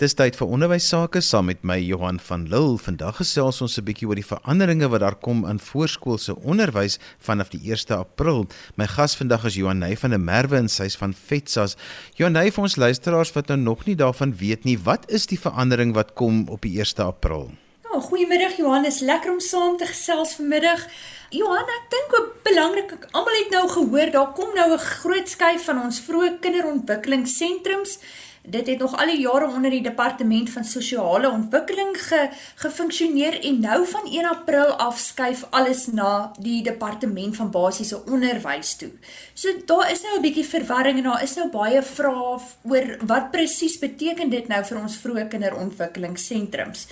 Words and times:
Dis 0.00 0.14
tyd 0.16 0.32
vir 0.38 0.48
onderwys 0.48 0.86
sake 0.88 1.20
saam 1.20 1.50
met 1.50 1.58
my 1.60 1.74
Johan 1.76 2.16
van 2.24 2.46
Lille. 2.48 2.78
Vandag 2.80 3.18
gesels 3.18 3.58
ons 3.60 3.76
'n 3.76 3.84
bietjie 3.84 4.08
oor 4.08 4.16
die 4.16 4.24
veranderinge 4.24 4.88
wat 4.88 5.00
daar 5.00 5.14
kom 5.14 5.44
in 5.44 5.58
voorskoolse 5.60 6.36
onderwys 6.40 6.98
vanaf 7.18 7.50
die 7.50 7.60
1 7.68 7.92
April. 7.98 8.46
My 8.76 8.86
gas 8.86 9.14
vandag 9.14 9.44
is 9.44 9.56
Johan 9.56 9.78
Ney 9.78 9.96
van 9.96 10.10
der 10.10 10.18
Merwe 10.18 10.56
en 10.56 10.68
sy's 10.68 10.96
van 10.96 11.12
Vetsas. 11.12 11.76
Johan 12.16 12.32
Ney 12.32 12.50
vir 12.50 12.62
ons 12.62 12.76
luisteraars 12.76 13.32
wat 13.32 13.48
nou 13.48 13.58
nog 13.58 13.84
nie 13.84 13.94
daarvan 13.94 14.34
weet 14.36 14.64
nie, 14.64 14.78
wat 14.78 15.04
is 15.10 15.26
die 15.26 15.38
verandering 15.38 15.92
wat 15.92 16.14
kom 16.14 16.48
op 16.48 16.62
die 16.62 16.80
1 16.80 17.04
April? 17.04 17.50
Ja, 17.92 18.00
goeiemiddag 18.00 18.56
Johan, 18.56 18.86
is 18.86 19.00
lekker 19.00 19.32
om 19.32 19.40
saam 19.40 19.76
te 19.76 19.84
gesels 19.84 20.32
vanmiddag. 20.32 20.86
Johan, 21.30 21.68
ek 21.76 21.90
dink 21.90 22.20
ook 22.20 22.42
belangrik, 22.42 23.06
almal 23.10 23.34
het 23.34 23.50
nou 23.50 23.68
gehoor 23.68 24.10
daar 24.10 24.32
kom 24.32 24.54
nou 24.54 24.72
'n 24.72 24.78
groot 24.78 25.28
skuif 25.28 25.64
van 25.64 25.82
ons 25.82 26.00
vroeë 26.00 26.40
kinderontwikkelingssentrums 26.40 27.98
Dit 28.42 28.66
het 28.66 28.78
nog 28.78 28.96
al 28.96 29.06
die 29.06 29.20
jare 29.20 29.46
onder 29.46 29.70
die 29.70 29.82
departement 29.82 30.50
van 30.50 30.64
sosiale 30.64 31.30
ontwikkeling 31.30 31.92
ge, 32.00 32.28
gefunksioneer 32.54 33.40
en 33.44 33.60
nou 33.60 33.86
van 33.86 34.06
1 34.12 34.24
April 34.24 34.72
af 34.80 34.98
skuif 34.98 35.44
alles 35.50 35.86
na 35.86 36.32
die 36.38 36.62
departement 36.62 37.36
van 37.36 37.50
basiese 37.50 38.00
onderwys 38.04 38.74
toe. 38.76 38.90
So 39.34 39.52
daar 39.66 39.90
is 39.90 40.02
nou 40.02 40.16
'n 40.16 40.22
bietjie 40.22 40.46
verwarring 40.46 40.98
en 40.98 41.04
daar 41.04 41.22
is 41.22 41.34
nou 41.34 41.50
baie 41.50 41.82
vrae 41.82 42.40
oor 42.62 42.96
wat 43.06 43.30
presies 43.30 43.78
beteken 43.78 44.30
dit 44.30 44.48
nou 44.48 44.64
vir 44.64 44.78
ons 44.80 44.96
vroeë 44.96 45.28
kinderontwikkelingssentrums. 45.28 46.86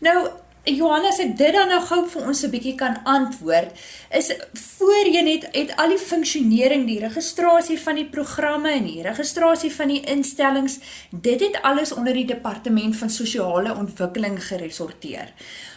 Nou 0.00 0.28
Johannes, 0.66 1.20
ek 1.22 1.36
dit 1.38 1.54
dan 1.54 1.68
nou 1.70 1.78
gou 1.86 2.00
vir 2.10 2.24
ons 2.26 2.40
'n 2.42 2.50
bietjie 2.50 2.74
kan 2.74 2.96
antwoord, 3.04 3.70
is 4.10 4.32
voorheen 4.52 5.26
het 5.26 5.46
het 5.52 5.76
al 5.76 5.94
die 5.94 5.98
funksionering, 5.98 6.86
die 6.86 6.98
registrasie 6.98 7.78
van 7.78 7.94
die 7.94 8.08
programme 8.10 8.70
en 8.70 8.84
die 8.84 9.02
registrasie 9.02 9.70
van 9.70 9.88
die 9.88 10.02
instellings, 10.02 10.78
dit 11.10 11.40
het 11.40 11.62
alles 11.62 11.92
onder 11.92 12.12
die 12.12 12.26
departement 12.26 12.96
van 12.96 13.10
sosiale 13.10 13.74
ontwikkeling 13.74 14.42
geresorteer. 14.42 15.30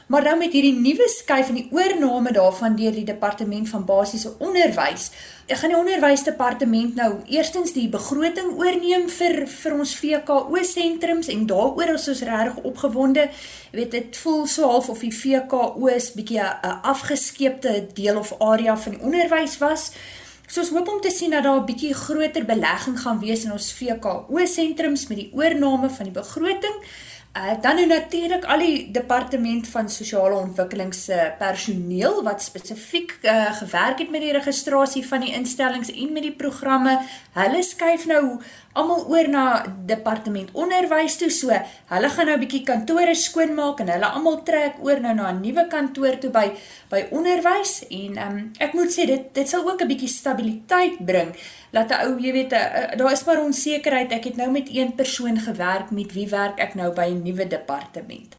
Maar 0.10 0.24
nou 0.26 0.38
met 0.40 0.56
hierdie 0.58 0.74
nuwe 0.74 1.06
skuif 1.14 1.52
en 1.52 1.58
die 1.60 1.68
oorneem 1.70 2.32
daarvan 2.34 2.74
deur 2.76 2.96
die 2.98 3.06
departement 3.06 3.70
van 3.70 3.84
basiese 3.86 4.32
onderwys, 4.42 5.12
gaan 5.46 5.70
die 5.70 5.78
onderwysdepartement 5.78 6.96
nou 6.98 7.10
eerstens 7.30 7.76
die 7.76 7.86
begroting 7.94 8.56
oorneem 8.58 9.06
vir 9.14 9.44
vir 9.52 9.76
ons 9.76 9.92
VKO 10.00 10.64
sentrums 10.66 11.30
en 11.30 11.44
daaroor 11.52 11.94
is 11.94 12.08
ons 12.10 12.24
regtig 12.26 12.58
opgewonde. 12.72 13.28
Jy 13.70 13.78
weet 13.84 13.92
dit 13.94 14.18
voel 14.24 14.48
so 14.50 14.72
half 14.72 14.90
of 14.90 15.04
die 15.06 15.14
VKO 15.14 15.92
is 15.94 16.10
bietjie 16.18 16.42
'n 16.42 16.80
afgeskeepte 16.82 17.76
deel 17.94 18.18
of 18.18 18.34
area 18.40 18.78
van 18.78 18.98
die 18.98 19.02
onderwys 19.02 19.58
was. 19.62 19.92
So 20.48 20.62
ons 20.62 20.72
hoop 20.74 20.88
om 20.90 21.02
te 21.02 21.12
sien 21.14 21.30
dat 21.30 21.44
daar 21.44 21.62
'n 21.62 21.66
bietjie 21.66 21.94
groter 21.94 22.46
belegging 22.46 23.00
gaan 23.00 23.20
wees 23.20 23.44
in 23.44 23.52
ons 23.52 23.74
VKO 23.74 24.46
sentrums 24.46 25.08
met 25.08 25.18
die 25.18 25.32
oorneem 25.34 25.90
van 25.90 26.06
die 26.06 26.22
begroting. 26.22 26.78
Uh, 27.38 27.62
dan 27.62 27.76
nou 27.76 27.86
natuurlik 27.88 28.46
al 28.46 28.58
die 28.58 28.92
departement 28.92 29.68
van 29.68 29.90
sosiale 29.90 30.36
ontwikkeling 30.36 30.94
se 30.98 31.34
personeel 31.38 32.24
wat 32.24 32.42
spesifiek 32.42 33.20
uh, 33.22 33.54
gewerk 33.54 34.00
het 34.02 34.10
met 34.10 34.22
die 34.22 34.32
registrasie 34.34 35.04
van 35.08 35.22
die 35.22 35.34
instellings 35.38 35.92
en 35.92 36.12
met 36.12 36.26
die 36.26 36.34
programme. 36.34 36.98
Hulle 37.38 37.62
skuif 37.64 38.08
nou 38.10 38.40
almal 38.74 39.06
oor 39.10 39.28
na 39.30 39.44
departement 39.86 40.50
onderwys 40.54 41.18
toe. 41.18 41.30
So 41.30 41.50
hulle 41.94 42.10
gaan 42.10 42.26
nou 42.26 42.36
'n 42.38 42.44
bietjie 42.46 42.64
kantore 42.64 43.16
skoonmaak 43.16 43.80
en 43.80 43.90
hulle 43.90 44.06
almal 44.06 44.44
trek 44.44 44.76
oor 44.82 45.00
nou 45.00 45.14
na 45.14 45.32
'n 45.32 45.42
nuwe 45.42 45.68
kantoor 45.68 46.20
toe 46.20 46.30
by 46.30 46.52
by 46.90 47.08
onderwys 47.12 47.86
en 47.90 48.18
um, 48.18 48.52
ek 48.60 48.74
moet 48.74 48.92
sê 48.92 49.06
dit 49.06 49.34
dit 49.34 49.48
sal 49.50 49.66
ook 49.70 49.82
'n 49.82 49.88
bietjie 49.88 50.08
stabiliteit 50.08 51.06
bring. 51.06 51.36
Laat 51.72 51.92
'n 51.92 52.06
ou, 52.08 52.20
jy 52.20 52.32
weet, 52.32 52.50
daar 52.98 53.12
is 53.12 53.26
maar 53.26 53.42
onsekerheid. 53.42 54.12
Ek 54.12 54.24
het 54.24 54.36
nou 54.38 54.52
met 54.52 54.70
een 54.70 54.96
persoon 54.96 55.38
gewerk, 55.38 55.92
met 55.92 56.14
wie 56.14 56.28
werk 56.28 56.60
ek 56.60 56.76
nou 56.76 56.94
by 56.94 57.08
'n 57.10 57.24
nuwe 57.24 57.48
departement? 57.48 58.36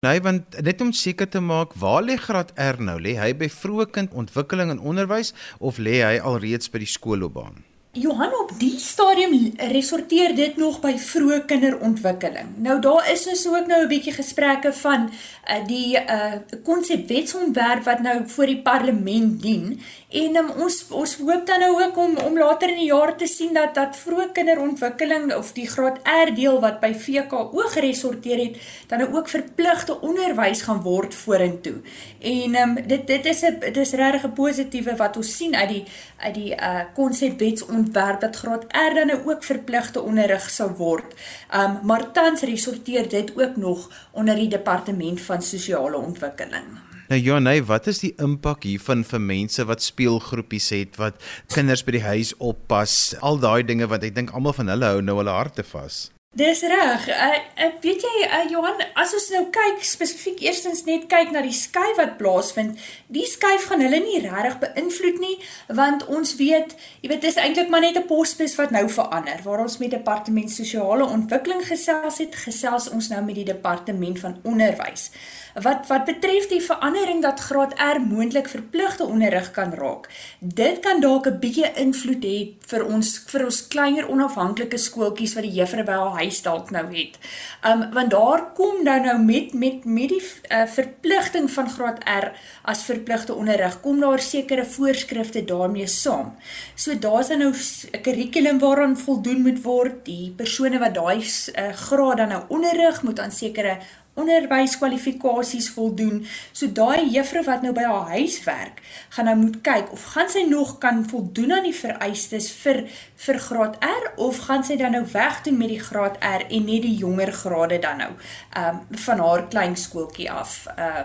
Nee, 0.00 0.20
want 0.20 0.62
net 0.62 0.80
om 0.80 0.92
seker 0.92 1.28
te 1.28 1.40
maak, 1.40 1.74
waar 1.74 2.02
lê 2.02 2.16
Graad 2.16 2.52
R 2.56 2.80
nou? 2.80 2.96
Lê 3.00 3.18
hy 3.20 3.34
by 3.36 3.48
vroeë 3.52 3.90
kindontwikkeling 3.90 4.70
en 4.70 4.80
onderwys 4.80 5.34
of 5.58 5.76
lê 5.76 6.00
hy 6.00 6.16
alreeds 6.18 6.70
by 6.72 6.78
die 6.78 6.88
skoolloopbaan? 6.88 7.69
Johan 7.92 8.30
op 8.38 8.52
die 8.54 8.78
stadium 8.78 9.32
resorteer 9.72 10.30
dit 10.38 10.56
nog 10.56 10.76
by 10.78 10.92
vroeë 10.94 11.40
kinderontwikkeling. 11.50 12.52
Nou 12.62 12.76
daar 12.78 13.08
is 13.10 13.24
ons 13.26 13.40
ook 13.50 13.66
nou 13.66 13.82
'n 13.82 13.88
bietjie 13.88 14.12
gesprekke 14.14 14.72
van 14.72 15.10
uh, 15.10 15.66
die 15.66 15.98
uh 15.98 16.38
konsepwetsontwerp 16.62 17.82
wat 17.84 18.00
nou 18.00 18.22
voor 18.26 18.46
die 18.46 18.62
parlement 18.62 19.42
dien 19.42 19.80
en 20.08 20.36
um, 20.36 20.50
ons 20.50 20.86
ons 20.90 21.16
hoop 21.16 21.46
dan 21.46 21.58
nou 21.60 21.82
ook 21.82 21.96
om 21.96 22.16
om 22.16 22.38
later 22.38 22.68
in 22.68 22.76
die 22.76 22.92
jaar 22.92 23.16
te 23.16 23.26
sien 23.26 23.54
dat 23.54 23.74
dat 23.74 23.96
vroeë 23.96 24.32
kinderontwikkeling 24.32 25.34
of 25.34 25.52
die 25.52 25.66
graad 25.66 25.98
R 26.04 26.34
deel 26.34 26.60
wat 26.60 26.80
by 26.80 26.94
VKO 26.94 27.50
geresorteer 27.74 28.38
het 28.38 28.56
dan 28.86 28.98
nou 28.98 29.14
ook 29.14 29.28
verpligte 29.28 30.00
onderwys 30.00 30.62
gaan 30.62 30.82
word 30.82 31.14
vorentoe. 31.14 31.80
En 32.20 32.54
um, 32.54 32.86
dit 32.86 33.06
dit 33.06 33.26
is 33.26 33.42
'n 33.42 33.72
dis 33.72 33.92
regtig 33.92 34.24
'n 34.24 34.32
positiewe 34.32 34.96
wat 34.96 35.16
ons 35.16 35.36
sien 35.36 35.56
uit 35.56 35.68
die 35.68 35.84
uit 36.16 36.34
die 36.34 36.54
uh 36.54 36.80
konsepwetsontwerp 36.94 37.79
ontwerp 37.80 38.20
dat 38.20 38.36
graad 38.42 38.68
R 38.68 38.94
dan 38.98 39.10
nou 39.12 39.20
ook 39.32 39.44
verpligte 39.44 40.02
onderrig 40.02 40.50
sal 40.50 40.74
word. 40.76 41.16
Um 41.54 41.80
maar 41.88 42.10
tans 42.12 42.44
resorteer 42.46 43.08
dit 43.08 43.32
ook 43.36 43.56
nog 43.56 43.88
onder 44.10 44.34
die 44.34 44.48
departement 44.48 45.20
van 45.20 45.42
sosiale 45.42 45.96
ontwikkeling. 45.96 46.78
Nou 47.10 47.22
ja, 47.22 47.38
nee, 47.42 47.62
wat 47.66 47.88
is 47.90 47.98
die 48.04 48.12
impak 48.22 48.62
hiervan 48.68 49.00
vir 49.02 49.18
mense 49.20 49.64
wat 49.66 49.82
speelgroepies 49.82 50.68
het, 50.70 50.94
wat 51.00 51.18
kinders 51.50 51.82
by 51.82 51.96
die 51.96 52.04
huis 52.06 52.30
oppas, 52.38 53.16
al 53.18 53.42
daai 53.42 53.66
dinge 53.66 53.90
wat 53.90 54.06
ek 54.06 54.14
dink 54.14 54.30
almal 54.30 54.54
van 54.54 54.70
hulle 54.70 54.94
hou 54.94 55.02
nou 55.02 55.18
hulle 55.18 55.34
harte 55.34 55.66
vas. 55.72 56.04
Dis 56.32 56.60
reg. 56.62 57.08
Uh, 57.08 57.38
uh, 57.64 57.72
weet 57.82 58.04
jy 58.06 58.18
uh, 58.22 58.44
Johan, 58.46 58.78
as 59.02 59.10
ons 59.18 59.24
nou 59.34 59.40
kyk 59.50 59.80
spesifiek 59.82 60.38
eerstens 60.44 60.84
net 60.86 61.08
kyk 61.10 61.32
na 61.34 61.40
die 61.42 61.56
skuif 61.58 61.98
wat 61.98 62.12
plaasvind, 62.20 62.78
die 63.10 63.24
skuif 63.26 63.66
gaan 63.66 63.82
hulle 63.82 63.98
nie 64.04 64.20
regtig 64.22 64.60
beïnvloed 64.62 65.18
nie, 65.18 65.34
want 65.74 66.06
ons 66.06 66.36
weet, 66.38 66.76
jy 67.02 67.10
weet 67.10 67.26
dis 67.26 67.40
eintlik 67.42 67.74
maar 67.74 67.82
net 67.82 67.98
'n 67.98 68.06
posbus 68.06 68.54
wat 68.62 68.70
nou 68.70 68.84
verander. 68.86 69.42
Waar 69.42 69.64
ons 69.66 69.80
met 69.82 69.90
departement 69.90 70.50
sosiale 70.50 71.10
ontwikkeling 71.18 71.66
gesels 71.66 72.22
het, 72.22 72.38
gesels 72.46 72.86
ons 72.94 73.10
nou 73.10 73.22
met 73.26 73.34
die 73.34 73.50
departement 73.50 74.22
van 74.22 74.38
onderwys. 74.44 75.10
Wat 75.54 75.86
wat 75.88 76.04
betref 76.04 76.46
die 76.48 76.62
verandering 76.62 77.22
dat 77.22 77.40
graad 77.40 77.74
R 77.74 77.98
moontlik 78.00 78.48
verpligte 78.48 79.04
onderrig 79.04 79.50
kan 79.50 79.72
raak. 79.74 80.08
Dit 80.38 80.80
kan 80.80 81.00
dalk 81.00 81.26
'n 81.26 81.38
bietjie 81.38 81.72
invloed 81.74 82.24
hê 82.24 82.38
vir 82.66 82.86
ons 82.86 83.24
vir 83.26 83.44
ons 83.44 83.66
kleiner 83.68 84.08
onafhanklike 84.08 84.78
skooltjies 84.78 85.34
wat 85.34 85.42
die 85.42 85.58
juffrou 85.58 85.84
by 85.84 85.92
haar 85.92 86.18
huis 86.22 86.42
dalk 86.42 86.70
nou 86.70 86.86
het. 86.94 87.18
Um 87.66 87.90
want 87.92 88.10
daar 88.10 88.52
kom 88.54 88.84
nou 88.84 89.00
nou 89.00 89.18
met 89.18 89.52
met 89.54 89.84
met 89.84 90.08
die 90.08 90.22
uh, 90.22 90.66
verpligting 90.66 91.50
van 91.50 91.70
graad 91.70 91.98
R 92.04 92.32
as 92.62 92.84
verpligte 92.84 93.34
onderrig 93.34 93.80
kom 93.80 94.00
daar 94.00 94.20
sekere 94.20 94.64
voorskrifte 94.64 95.44
daarmee 95.44 95.86
saam. 95.86 96.36
So 96.74 96.94
daar's 96.94 97.28
dan 97.28 97.38
nou 97.38 97.52
'n 97.52 98.02
kurrikulum 98.02 98.58
waaraan 98.58 98.98
voldoen 98.98 99.42
moet 99.42 99.62
word. 99.62 100.04
Die 100.04 100.32
persone 100.36 100.78
wat 100.78 100.94
daai 100.94 101.18
uh, 101.18 101.72
graad 101.72 102.16
dan 102.16 102.28
nou 102.28 102.42
onderrig 102.48 103.02
moet 103.02 103.20
aan 103.20 103.32
sekere 103.32 103.78
onderwyskwalifikasies 104.20 105.70
voldoen. 105.74 106.24
So 106.52 106.70
daai 106.72 107.10
juffrou 107.10 107.44
wat 107.46 107.62
nou 107.62 107.72
by 107.76 107.86
haar 107.88 108.14
huis 108.16 108.38
werk, 108.44 108.82
gaan 109.16 109.30
nou 109.30 109.36
moet 109.42 109.60
kyk 109.66 109.92
of 109.92 110.06
gaan 110.14 110.30
sy 110.32 110.46
nog 110.48 110.78
kan 110.82 111.04
voldoen 111.08 111.56
aan 111.58 111.68
die 111.68 111.76
vereistes 111.76 112.50
vir 112.62 112.84
vir 113.20 113.38
graad 113.46 113.78
R 113.84 114.10
of 114.16 114.42
gaan 114.48 114.64
sy 114.64 114.78
dan 114.80 114.96
nou 114.96 115.04
wegdoen 115.12 115.58
met 115.60 115.72
die 115.74 115.82
graad 115.82 116.16
R 116.24 116.46
en 116.48 116.68
net 116.68 116.84
die 116.86 116.96
jonger 116.96 117.32
grade 117.32 117.78
dan 117.78 118.04
nou 118.04 118.12
ehm 118.12 118.82
um, 118.90 118.98
van 119.06 119.18
haar 119.18 119.48
klein 119.48 119.76
skooltjie 119.76 120.30
af 120.30 120.66
uh 120.76 121.04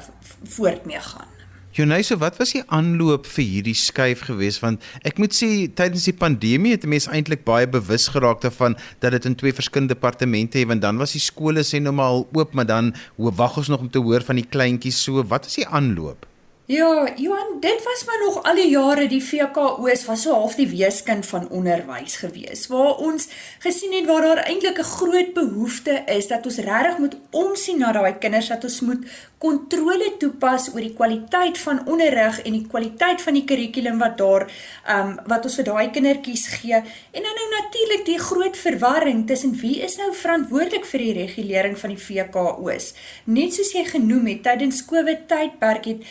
voort 0.55 0.85
mee 0.85 0.99
gaan. 0.99 1.34
Jonayse, 1.75 2.15
wat 2.21 2.37
was 2.39 2.53
die 2.55 2.61
aanloop 2.71 3.25
vir 3.27 3.43
hierdie 3.43 3.75
skuif 3.75 4.21
geweest 4.29 4.61
want 4.63 4.83
ek 5.03 5.17
moet 5.19 5.33
sê 5.35 5.47
tydens 5.67 6.05
die 6.07 6.13
pandemie 6.15 6.71
het 6.71 6.85
mense 6.87 7.11
eintlik 7.11 7.41
baie 7.49 7.67
bewus 7.67 8.05
geraak 8.13 8.39
daarvan 8.45 8.77
dat 9.03 9.11
dit 9.17 9.27
in 9.27 9.35
twee 9.41 9.51
verskillende 9.57 9.91
departemente 9.91 10.61
het 10.61 10.69
want 10.71 10.85
dan 10.85 11.01
was 11.03 11.17
die 11.17 11.23
skole 11.25 11.65
sê 11.67 11.81
nou 11.83 11.91
maar 11.97 12.21
oop 12.23 12.55
maar 12.55 12.69
dan 12.69 12.93
hoe 13.17 13.35
wag 13.41 13.59
ons 13.59 13.73
nog 13.73 13.83
om 13.83 13.91
te 13.91 13.99
hoor 13.99 14.23
van 14.23 14.39
die 14.39 14.47
kleintjies 14.55 15.01
so 15.03 15.25
wat 15.27 15.51
is 15.51 15.59
die 15.59 15.67
aanloop? 15.67 16.23
Ja, 16.67 17.13
Johan, 17.15 17.59
dit 17.59 17.83
was 17.83 18.03
maar 18.05 18.19
nog 18.25 18.43
al 18.43 18.55
die 18.55 18.69
jare 18.69 19.07
die 19.07 19.21
VKO's 19.23 20.05
was 20.05 20.23
so 20.25 20.33
half 20.33 20.55
die 20.57 20.65
weeskind 20.71 21.25
van 21.29 21.45
onderwys 21.53 22.15
gewees. 22.23 22.63
Waar 22.67 22.95
ons 23.05 23.27
gesien 23.61 23.93
het 23.93 24.07
waar 24.09 24.21
daar 24.21 24.41
eintlik 24.49 24.79
'n 24.79 24.93
groot 24.97 25.33
behoefte 25.33 26.03
is 26.05 26.27
dat 26.27 26.45
ons 26.45 26.57
regtig 26.57 26.97
moet 26.97 27.15
omsien 27.29 27.77
na 27.77 27.91
daai 27.91 28.17
kinders 28.17 28.47
dat 28.47 28.63
ons 28.63 28.79
moet 28.81 29.05
kontrole 29.37 30.17
toepas 30.17 30.69
oor 30.73 30.81
die 30.81 30.93
kwaliteit 30.93 31.57
van 31.57 31.87
onderrig 31.87 32.41
en 32.41 32.51
die 32.51 32.67
kwaliteit 32.67 33.21
van 33.21 33.33
die 33.33 33.43
kurrikulum 33.43 33.97
wat 33.97 34.17
daar 34.17 34.47
ehm 34.85 35.07
um, 35.07 35.19
wat 35.27 35.45
ons 35.45 35.55
vir 35.55 35.67
daai 35.69 35.91
kindertjies 35.91 36.47
gee. 36.47 36.75
En 37.11 37.21
dan 37.27 37.35
nou 37.39 37.47
natuurlik 37.61 38.05
die 38.05 38.19
groot 38.19 38.57
verwarring 38.57 39.27
tussen 39.27 39.53
wie 39.61 39.81
is 39.81 39.97
nou 39.97 40.13
verantwoordelik 40.13 40.85
vir 40.85 40.99
die 40.99 41.13
regulering 41.13 41.77
van 41.77 41.89
die 41.89 42.03
VKO's. 42.07 42.93
Net 43.23 43.53
soos 43.53 43.71
jy 43.71 43.85
genoem 43.85 44.25
het, 44.27 44.43
tydens 44.43 44.85
COVID 44.85 45.27
tydperk 45.27 45.85
het 45.85 46.01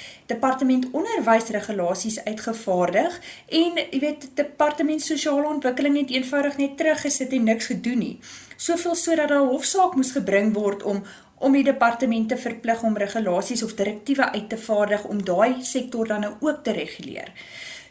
departement 0.44 0.90
onderwys 0.92 1.48
regulasies 1.48 2.18
uitgevaardig 2.24 3.14
en 3.48 3.78
jy 3.80 4.00
weet 4.02 4.26
departement 4.36 5.00
sosiale 5.00 5.46
ontwikkeling 5.48 5.96
het 5.96 6.10
eenvoudig 6.12 6.58
net 6.60 6.74
teruggesit 6.76 7.32
en 7.32 7.46
niks 7.48 7.70
gedoen 7.72 8.02
nie. 8.02 8.18
Soveel 8.56 8.94
sodat 8.94 9.28
daar 9.28 9.40
'n 9.40 9.54
hofsaak 9.54 9.94
moes 9.96 10.12
gebring 10.12 10.52
word 10.54 10.82
om 10.82 11.02
om 11.38 11.52
die 11.52 11.64
departement 11.64 12.28
te 12.28 12.36
verplig 12.36 12.82
om 12.82 12.96
regulasies 12.96 13.62
of 13.62 13.74
direktiewe 13.74 14.32
uit 14.32 14.48
te 14.48 14.56
vaardig 14.56 15.04
om 15.04 15.24
daai 15.24 15.62
sektor 15.62 16.06
dan 16.06 16.20
nou 16.20 16.34
ook 16.40 16.64
te 16.64 16.72
reguleer. 16.72 17.32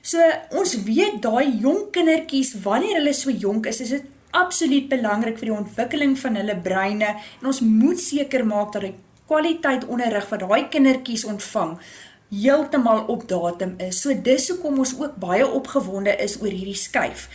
So 0.02 0.18
ons 0.50 0.84
weet 0.84 1.22
daai 1.22 1.58
jong 1.60 1.92
kindertjies 1.92 2.54
wanneer 2.62 2.96
hulle 2.96 3.14
so 3.14 3.30
jonk 3.32 3.66
is, 3.66 3.80
is 3.80 3.90
dit 3.90 4.04
absoluut 4.32 4.90
belangrik 4.90 5.38
vir 5.38 5.46
die 5.46 5.58
ontwikkeling 5.58 6.20
van 6.20 6.36
hulle 6.36 6.56
breine 6.56 7.16
en 7.42 7.46
ons 7.46 7.60
moet 7.60 8.00
seker 8.00 8.46
maak 8.46 8.74
dat 8.74 8.82
die 8.82 8.96
kwaliteit 9.28 9.86
onderrig 9.86 10.30
wat 10.30 10.40
daai 10.40 10.68
kindertjies 10.70 11.26
ontvang 11.26 11.78
heeltemal 12.30 13.06
op 13.12 13.28
datum 13.28 13.76
is. 13.78 14.02
So 14.02 14.16
dis 14.22 14.50
hoekom 14.50 14.80
ons 14.84 14.96
ook 15.00 15.16
baie 15.22 15.48
opgewonde 15.48 16.16
is 16.24 16.40
oor 16.42 16.52
hierdie 16.52 16.78
skuif. 16.78 17.28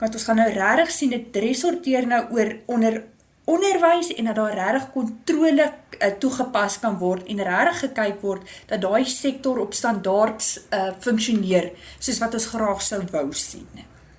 Want 0.00 0.14
ons 0.18 0.24
gaan 0.26 0.40
nou 0.42 0.50
regtig 0.50 0.90
sien 0.90 1.14
dit 1.14 1.36
resorteer 1.44 2.06
nou 2.06 2.24
oor 2.34 2.56
onder 2.66 3.02
onderwys 3.44 4.14
en 4.14 4.24
dat 4.24 4.38
daar 4.38 4.54
regtig 4.54 4.90
kontrole 4.92 5.72
uh, 5.98 6.10
toegepas 6.18 6.78
kan 6.78 6.98
word 6.98 7.26
en 7.26 7.42
regtig 7.42 7.78
gekyk 7.86 8.20
word 8.22 8.58
dat 8.70 8.82
daai 8.82 9.04
sektor 9.04 9.58
op 9.58 9.74
standaards 9.74 10.58
uh, 10.70 10.92
funksioneer 11.02 11.72
soos 11.98 12.20
wat 12.22 12.34
ons 12.38 12.50
graag 12.54 12.82
sou 12.82 13.02
wou 13.10 13.28
sien. 13.34 13.66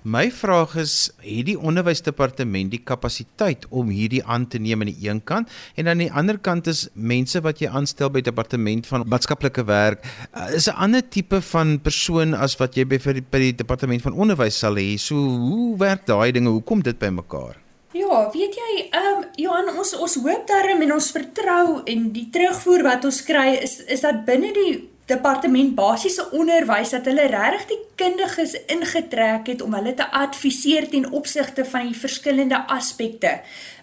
My 0.04 0.26
vraag 0.28 0.74
is, 0.76 0.94
het 1.24 1.46
die 1.48 1.54
onderwysdepartement 1.56 2.68
die 2.74 2.82
kapasiteit 2.84 3.62
om 3.72 3.88
hierdie 3.88 4.20
aan 4.20 4.42
te 4.52 4.58
neem 4.60 4.84
aan 4.84 4.90
die 4.90 5.06
een 5.06 5.22
kant 5.24 5.48
en 5.80 5.88
aan 5.88 6.02
die 6.02 6.10
ander 6.12 6.36
kant 6.36 6.68
is 6.68 6.82
mense 6.92 7.40
wat 7.40 7.62
jy 7.64 7.70
aanstel 7.72 8.12
by 8.12 8.20
departement 8.20 8.84
van 8.90 9.06
maatskaplike 9.08 9.64
werk, 9.64 10.04
uh, 10.36 10.52
is 10.52 10.68
'n 10.68 10.76
ander 10.76 11.00
tipe 11.00 11.40
van 11.40 11.80
persoon 11.80 12.34
as 12.36 12.58
wat 12.60 12.76
jy 12.76 12.84
by 12.84 12.98
vir 13.00 13.14
die, 13.14 13.24
by 13.24 13.38
die 13.38 13.56
departement 13.56 14.02
van 14.02 14.12
onderwys 14.12 14.58
sal 14.60 14.76
hê. 14.76 14.98
So 15.00 15.16
hoe 15.16 15.78
werk 15.78 16.04
daai 16.04 16.32
dinge? 16.32 16.52
Hoe 16.52 16.62
kom 16.62 16.82
dit 16.82 16.98
bymekaar? 16.98 17.56
Ja, 17.94 18.28
weet 18.28 18.54
jy, 18.60 18.88
ehm 18.90 19.22
um, 19.22 19.24
Johan, 19.36 19.72
ons 19.78 19.96
ons 19.96 20.14
hoop 20.20 20.46
daarin 20.46 20.82
en 20.82 20.92
ons 20.92 21.10
vertrou 21.10 21.80
en 21.86 22.12
die 22.12 22.28
terugvoer 22.30 22.82
wat 22.82 23.04
ons 23.04 23.22
kry 23.22 23.56
is 23.62 23.80
is 23.88 24.00
dat 24.00 24.26
binne 24.26 24.52
die 24.52 24.93
departement 25.06 25.74
basiese 25.76 26.24
onderwys 26.32 26.94
dat 26.94 27.04
hulle 27.10 27.26
regtig 27.28 27.66
die 27.68 27.80
kundiges 28.00 28.54
ingetrek 28.72 29.46
het 29.52 29.62
om 29.62 29.74
hulle 29.76 29.94
te 29.94 30.06
adviseer 30.10 30.88
ten 30.88 31.10
opsigte 31.12 31.64
van 31.68 31.90
die 31.90 31.98
verskillende 31.98 32.62
aspekte 32.72 33.34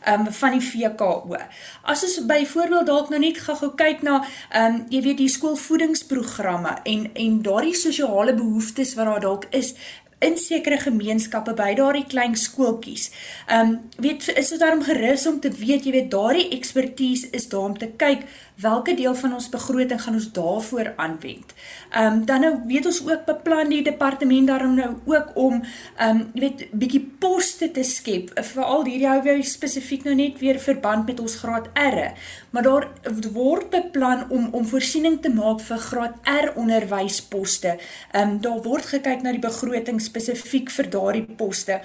um, 0.10 0.26
van 0.34 0.58
die 0.58 0.64
VKO. 0.66 1.38
As 1.82 2.04
ons 2.08 2.20
byvoorbeeld 2.26 2.90
dalk 2.90 3.14
nou 3.14 3.22
net 3.22 3.40
gou-gou 3.46 3.74
kyk 3.78 4.02
na 4.08 4.22
ehm 4.50 4.82
um, 4.82 4.84
jy 4.90 5.02
weet 5.06 5.22
die 5.22 5.32
skoolvoedingsprogramme 5.32 6.78
en 6.84 7.10
en 7.14 7.42
daardie 7.46 7.78
sosiale 7.78 8.34
behoeftes 8.34 8.96
wat 8.98 9.12
daar 9.12 9.26
dalk 9.28 9.46
is, 9.50 9.76
in 10.22 10.38
sekere 10.38 10.78
gemeenskappe 10.78 11.54
by 11.58 11.74
daardie 11.78 12.06
klein 12.06 12.36
skooltjies. 12.38 13.10
Ehm 13.48 13.74
um, 13.74 13.80
weet 13.98 14.28
is 14.38 14.50
dit 14.54 14.60
daarom 14.60 14.84
gerus 14.86 15.28
om 15.28 15.40
te 15.40 15.52
weet 15.52 15.86
jy 15.86 15.92
weet 15.92 16.12
daardie 16.12 16.50
ekspertise 16.58 17.30
is 17.32 17.50
daar 17.50 17.70
om 17.72 17.78
te 17.78 17.90
kyk 17.98 18.26
watter 18.62 18.96
deel 18.96 19.16
van 19.16 19.34
ons 19.34 19.50
begroting 19.50 20.02
gaan 20.02 20.18
ons 20.20 20.32
daarvoor 20.36 20.94
aanwend. 20.96 21.54
Ehm 21.90 22.06
um, 22.06 22.26
dan 22.26 22.42
nou 22.42 22.54
weet 22.68 22.86
ons 22.86 23.02
ook 23.08 23.26
beplan 23.26 23.70
die 23.70 23.84
departement 23.84 24.48
daarom 24.48 24.76
nou 24.76 24.92
ook 25.06 25.32
om 25.36 25.62
ehm 25.62 26.10
um, 26.10 26.22
jy 26.34 26.42
weet 26.42 26.66
bietjie 26.72 27.02
poste 27.20 27.72
te 27.72 27.84
skep 27.84 28.32
veral 28.54 28.86
hierdie 28.86 29.08
hou 29.08 29.22
weer 29.26 29.44
spesifiek 29.44 30.04
nou 30.04 30.16
net 30.16 30.40
weer 30.40 30.60
verband 30.60 31.06
met 31.06 31.20
ons 31.20 31.36
graad 31.36 31.68
R. 31.74 32.12
Maar 32.52 32.64
daar 32.64 32.88
word 33.34 33.70
beplan 33.70 34.26
om 34.30 34.50
om 34.52 34.66
voorsiening 34.66 35.22
te 35.22 35.30
maak 35.34 35.62
vir 35.62 35.78
graad 35.78 36.32
R 36.36 36.54
onderwysposte. 36.56 37.78
Ehm 38.12 38.30
um, 38.30 38.40
daar 38.42 38.62
word 38.62 38.86
gekyk 38.86 39.22
na 39.22 39.32
die 39.32 39.46
begroting 39.48 40.02
spesifiek 40.12 40.72
vir 40.76 40.92
daardie 40.92 41.38
poste. 41.40 41.82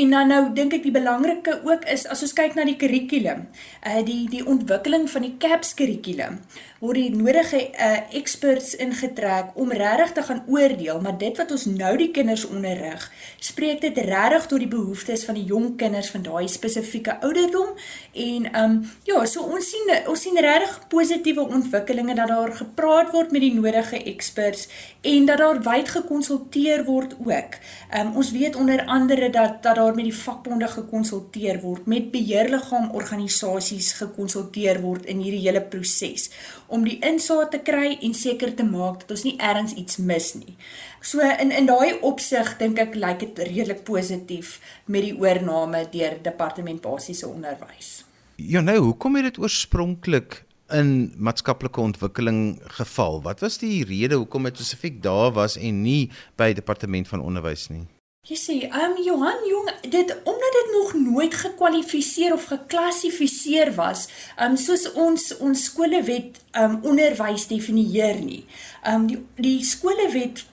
En 0.00 0.10
dan 0.10 0.30
nou 0.32 0.40
dink 0.56 0.72
ek 0.72 0.84
die 0.86 0.94
belangrike 0.94 1.58
ook 1.66 1.82
is 1.92 2.06
as 2.08 2.22
ons 2.24 2.32
kyk 2.36 2.54
na 2.56 2.64
die 2.64 2.78
kurrikulum, 2.80 3.42
uh 3.84 4.00
die 4.06 4.22
die 4.32 4.40
ontwikkeling 4.48 5.04
van 5.12 5.26
die 5.26 5.34
CAPS 5.42 5.74
kurrikulum, 5.76 6.38
word 6.80 6.96
die 6.96 7.10
nodige 7.12 7.60
uh 7.68 7.98
experts 8.16 8.72
ingetrek 8.80 9.50
om 9.60 9.74
regtig 9.76 10.14
te 10.16 10.24
gaan 10.24 10.40
oordeel, 10.48 11.02
maar 11.04 11.18
dit 11.20 11.36
wat 11.36 11.52
ons 11.52 11.66
nou 11.68 11.90
die 12.00 12.08
kinders 12.16 12.46
onderrig, 12.48 13.04
spreek 13.44 13.82
dit 13.84 13.98
regtig 14.06 14.46
tot 14.48 14.62
die 14.64 14.70
behoeftes 14.72 15.26
van 15.28 15.36
die 15.36 15.44
jong 15.50 15.74
kinders 15.82 16.08
van 16.14 16.24
daai 16.24 16.48
spesifieke 16.48 17.18
ouderdom 17.20 17.74
en 18.14 18.48
um 18.62 18.78
ja, 19.04 19.20
so 19.28 19.44
ons 19.44 19.68
sien 19.74 19.92
ons 20.00 20.24
sien 20.24 20.40
regtig 20.40 20.80
positiewe 20.94 21.44
ontwikkelinge 21.44 22.16
dat 22.22 22.32
daar 22.32 22.54
gepraat 22.62 23.12
word 23.12 23.36
met 23.36 23.44
die 23.44 23.52
nodige 23.58 24.00
experts 24.14 24.64
en 25.04 25.28
dat 25.28 25.44
daar 25.44 25.60
wyd 25.66 25.92
gekonsulteer 25.92 26.86
word 26.88 27.18
ook. 27.20 27.60
Um 28.00 28.16
ons 28.16 28.32
weet 28.32 28.56
onder 28.56 28.86
andere 28.88 29.28
dat 29.28 29.60
dat 29.60 29.76
daar 29.76 29.89
met 29.96 30.06
die 30.08 30.14
vakbonde 30.16 30.68
gekonsulteer 30.68 31.60
word, 31.62 31.86
met 31.86 32.10
beheerliggaam 32.12 32.90
organisasies 32.96 33.92
gekonsulteer 33.98 34.80
word 34.82 35.06
in 35.10 35.22
hierdie 35.24 35.42
hele 35.46 35.62
proses 35.62 36.28
om 36.68 36.84
die 36.86 36.98
insaag 37.06 37.50
te 37.54 37.60
kry 37.66 37.96
en 38.00 38.14
seker 38.14 38.54
te 38.56 38.66
maak 38.66 39.02
dat 39.02 39.16
ons 39.16 39.24
nie 39.26 39.36
ergens 39.38 39.74
iets 39.74 39.98
mis 39.98 40.32
nie. 40.38 40.56
So 41.00 41.24
in 41.24 41.50
in 41.54 41.66
daai 41.70 42.00
opsig 42.06 42.56
dink 42.60 42.78
ek 42.78 42.94
lyk 42.94 43.24
dit 43.24 43.42
redelik 43.48 43.84
positief 43.88 44.58
met 44.86 45.06
die 45.08 45.16
oorneem 45.16 45.76
deur 45.92 46.18
departement 46.22 46.82
basiese 46.84 47.28
onderwys. 47.28 48.04
Ja 48.36 48.60
nou, 48.60 48.78
hoekom 48.90 49.18
het 49.18 49.32
dit 49.32 49.38
oorspronklik 49.42 50.44
in 50.72 51.12
maatskaplike 51.18 51.80
ontwikkeling 51.80 52.60
geval? 52.78 53.22
Wat 53.22 53.40
was 53.40 53.58
die 53.58 53.84
rede 53.84 54.14
hoekom 54.14 54.48
dit 54.48 54.56
spesifiek 54.56 55.02
daar 55.02 55.32
was 55.36 55.58
en 55.58 55.82
nie 55.82 56.10
by 56.36 56.52
departement 56.56 57.08
van 57.08 57.20
onderwys 57.20 57.68
nie? 57.68 57.86
Jy 58.28 58.36
sê, 58.36 58.54
ehm 58.68 58.92
um, 58.92 58.98
Johan 59.00 59.46
Jong, 59.48 59.68
dit 59.80 60.10
omdat 60.28 60.56
dit 60.56 60.68
nog 60.72 60.90
nooit 60.94 61.34
gekwalifiseer 61.34 62.32
of 62.32 62.44
geklassifiseer 62.44 63.74
was, 63.74 64.08
ehm 64.36 64.50
um, 64.50 64.56
soos 64.60 64.84
ons 64.92 65.24
ons 65.36 65.62
skolewet 65.64 66.36
ehm 66.50 66.74
um, 66.74 66.76
onderwys 66.90 67.46
definieer 67.48 68.20
nie. 68.20 68.44
Ehm 68.82 68.94
um, 68.94 69.06
die 69.08 69.20
die 69.46 69.64
skolewet 69.64 70.44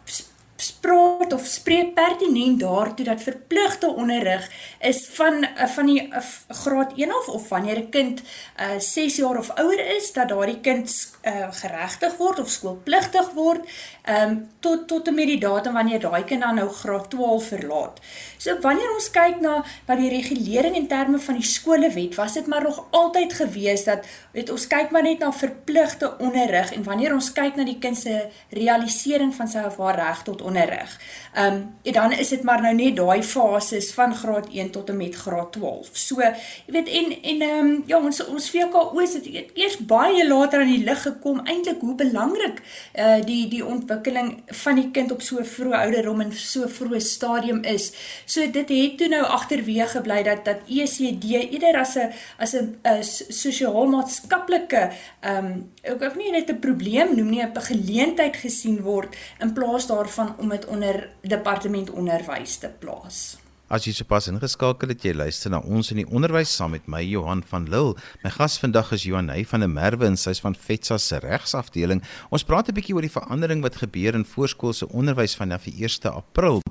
spraak 0.78 1.34
of 1.34 1.46
spreek 1.46 1.94
pertinent 1.94 2.60
daartoe 2.60 3.06
dat 3.06 3.22
verpligte 3.22 3.90
onderrig 3.90 4.46
is 4.80 5.08
van 5.18 5.44
eh, 5.44 5.68
van 5.68 5.86
die 5.86 6.02
uh, 6.08 6.22
graad 6.48 6.94
1 6.96 7.12
af 7.12 7.28
of 7.28 7.50
wanneer 7.50 7.80
'n 7.80 7.90
kind 7.90 8.22
uh, 8.22 8.76
eh, 8.76 8.80
6 8.80 9.16
jaar 9.16 9.38
of 9.38 9.50
ouer 9.50 9.96
is 9.96 10.14
dat 10.14 10.30
daardie 10.30 10.60
kind 10.60 11.18
uh, 11.24 11.48
geregtig 11.52 12.18
word 12.18 12.40
of 12.40 12.50
skoolpligtig 12.50 13.32
word 13.34 13.62
um, 14.10 14.50
tot 14.60 14.88
tot 14.88 15.08
en 15.08 15.14
met 15.14 15.28
die 15.28 15.40
datum 15.40 15.74
wanneer 15.74 16.00
daai 16.00 16.24
kind 16.24 16.42
dan 16.42 16.56
nou 16.56 16.70
graad 16.70 17.10
12 17.10 17.48
verlaat. 17.48 18.00
So 18.38 18.60
wanneer 18.62 18.94
ons 18.94 19.10
kyk 19.12 19.42
na 19.42 19.64
na 19.88 19.96
die 19.96 20.10
regulering 20.10 20.76
in 20.76 20.88
terme 20.88 21.20
van 21.20 21.36
die 21.36 21.44
skolewet, 21.44 22.16
was 22.16 22.34
dit 22.34 22.48
maar 22.48 22.64
nog 22.64 22.86
altyd 22.90 23.34
gewees 23.34 23.84
dat 23.84 24.06
weet 24.32 24.50
ons 24.50 24.68
kyk 24.68 24.92
maar 24.92 25.04
net 25.04 25.20
na 25.20 25.32
verpligte 25.34 26.18
onderrig 26.18 26.74
en 26.74 26.84
wanneer 26.84 27.14
ons 27.14 27.32
kyk 27.32 27.56
na 27.56 27.64
die 27.64 27.80
kind 27.80 27.98
se 27.98 28.28
realisering 28.50 29.36
van 29.36 29.48
sy 29.48 29.66
of 29.66 29.78
haar 29.78 29.96
reg 29.96 30.24
tot 30.24 30.42
onderrig. 30.42 30.67
Ehm 31.34 31.54
um, 31.54 31.76
en 31.84 31.94
dan 31.94 32.12
is 32.12 32.30
dit 32.30 32.44
maar 32.44 32.62
nou 32.62 32.74
net 32.76 32.96
daai 32.96 33.24
fases 33.24 33.92
van 33.94 34.16
graad 34.16 34.48
1 34.52 34.70
tot 34.72 34.90
en 34.90 34.98
met 34.98 35.16
graad 35.16 35.52
12. 35.52 35.90
So, 35.92 36.22
jy 36.22 36.34
weet 36.66 36.88
en 36.90 37.22
en 37.22 37.42
ehm 37.42 37.66
um, 37.66 37.84
ja, 37.86 38.00
ons 38.00 38.26
ons 38.26 38.50
VKO 38.50 39.06
se 39.06 39.22
het 39.24 39.52
eers 39.54 39.78
baie 39.78 40.28
later 40.28 40.60
aan 40.60 40.72
die 40.72 40.84
lig 40.84 41.02
gekom 41.02 41.40
eintlik 41.46 41.82
hoe 41.82 41.96
belangrik 41.96 42.62
eh 42.92 43.18
uh, 43.18 43.26
die 43.26 43.48
die 43.48 43.66
ontwikkeling 43.66 44.42
van 44.64 44.76
die 44.76 44.92
kind 44.92 45.12
op 45.12 45.22
so 45.22 45.44
vroeë 45.44 45.78
ouderdom 45.84 46.22
en 46.22 46.34
so 46.34 46.68
vroeë 46.68 47.00
stadium 47.00 47.64
is. 47.64 47.92
So 48.26 48.52
dit 48.52 48.70
het 48.70 48.98
toe 48.98 49.08
nou 49.08 49.24
agterweë 49.24 49.88
gebly 49.88 50.24
dat 50.24 50.46
dat 50.46 50.66
ECD 50.68 51.24
eerder 51.24 51.80
as 51.80 51.96
'n 51.96 52.14
as 52.38 52.56
'n 52.56 52.76
sosiaal-maatskaplike 53.30 54.92
ehm 55.20 55.46
um, 55.46 55.72
ook 55.92 56.02
ook 56.02 56.16
nie 56.16 56.32
net 56.32 56.50
'n 56.50 56.60
probleem 56.60 57.16
noem 57.16 57.30
nie 57.30 57.44
'n 57.44 57.62
geleentheid 57.62 58.36
gesien 58.36 58.82
word 58.82 59.16
in 59.40 59.54
plaas 59.54 59.88
daarvan 59.88 60.36
om 60.38 60.52
dit 60.58 60.70
onder 60.74 61.10
departement 61.22 61.92
onderwys 61.92 62.58
te 62.58 62.72
plaas. 62.80 63.38
As 63.68 63.84
jy 63.84 63.92
sopas 63.92 64.30
ingeskakel 64.32 64.94
het, 64.94 65.04
jy 65.04 65.12
luister 65.12 65.52
na 65.52 65.60
ons 65.60 65.90
in 65.92 66.00
die 66.00 66.08
onderwys 66.08 66.54
saam 66.56 66.72
met 66.72 66.86
my 66.88 67.02
Johan 67.04 67.42
van 67.50 67.66
Lille. 67.68 67.98
My 68.24 68.32
gas 68.32 68.56
vandag 68.62 68.94
is 68.96 69.04
Johan 69.04 69.28
Hey 69.28 69.44
van 69.50 69.66
der 69.66 69.68
Merwe 69.68 70.08
en 70.08 70.16
sy's 70.16 70.40
van 70.40 70.56
FETSA 70.56 70.96
se 71.04 71.20
regsafdeling. 71.20 72.00
Ons 72.32 72.48
praat 72.48 72.70
'n 72.72 72.78
bietjie 72.78 72.96
oor 72.96 73.04
die 73.04 73.12
verandering 73.12 73.62
wat 73.62 73.76
gebeur 73.84 74.16
in 74.16 74.24
voorskoolse 74.24 74.88
onderwys 74.88 75.36
vanaf 75.36 75.68
die 75.68 75.84
1 75.84 76.08
April. 76.16 76.62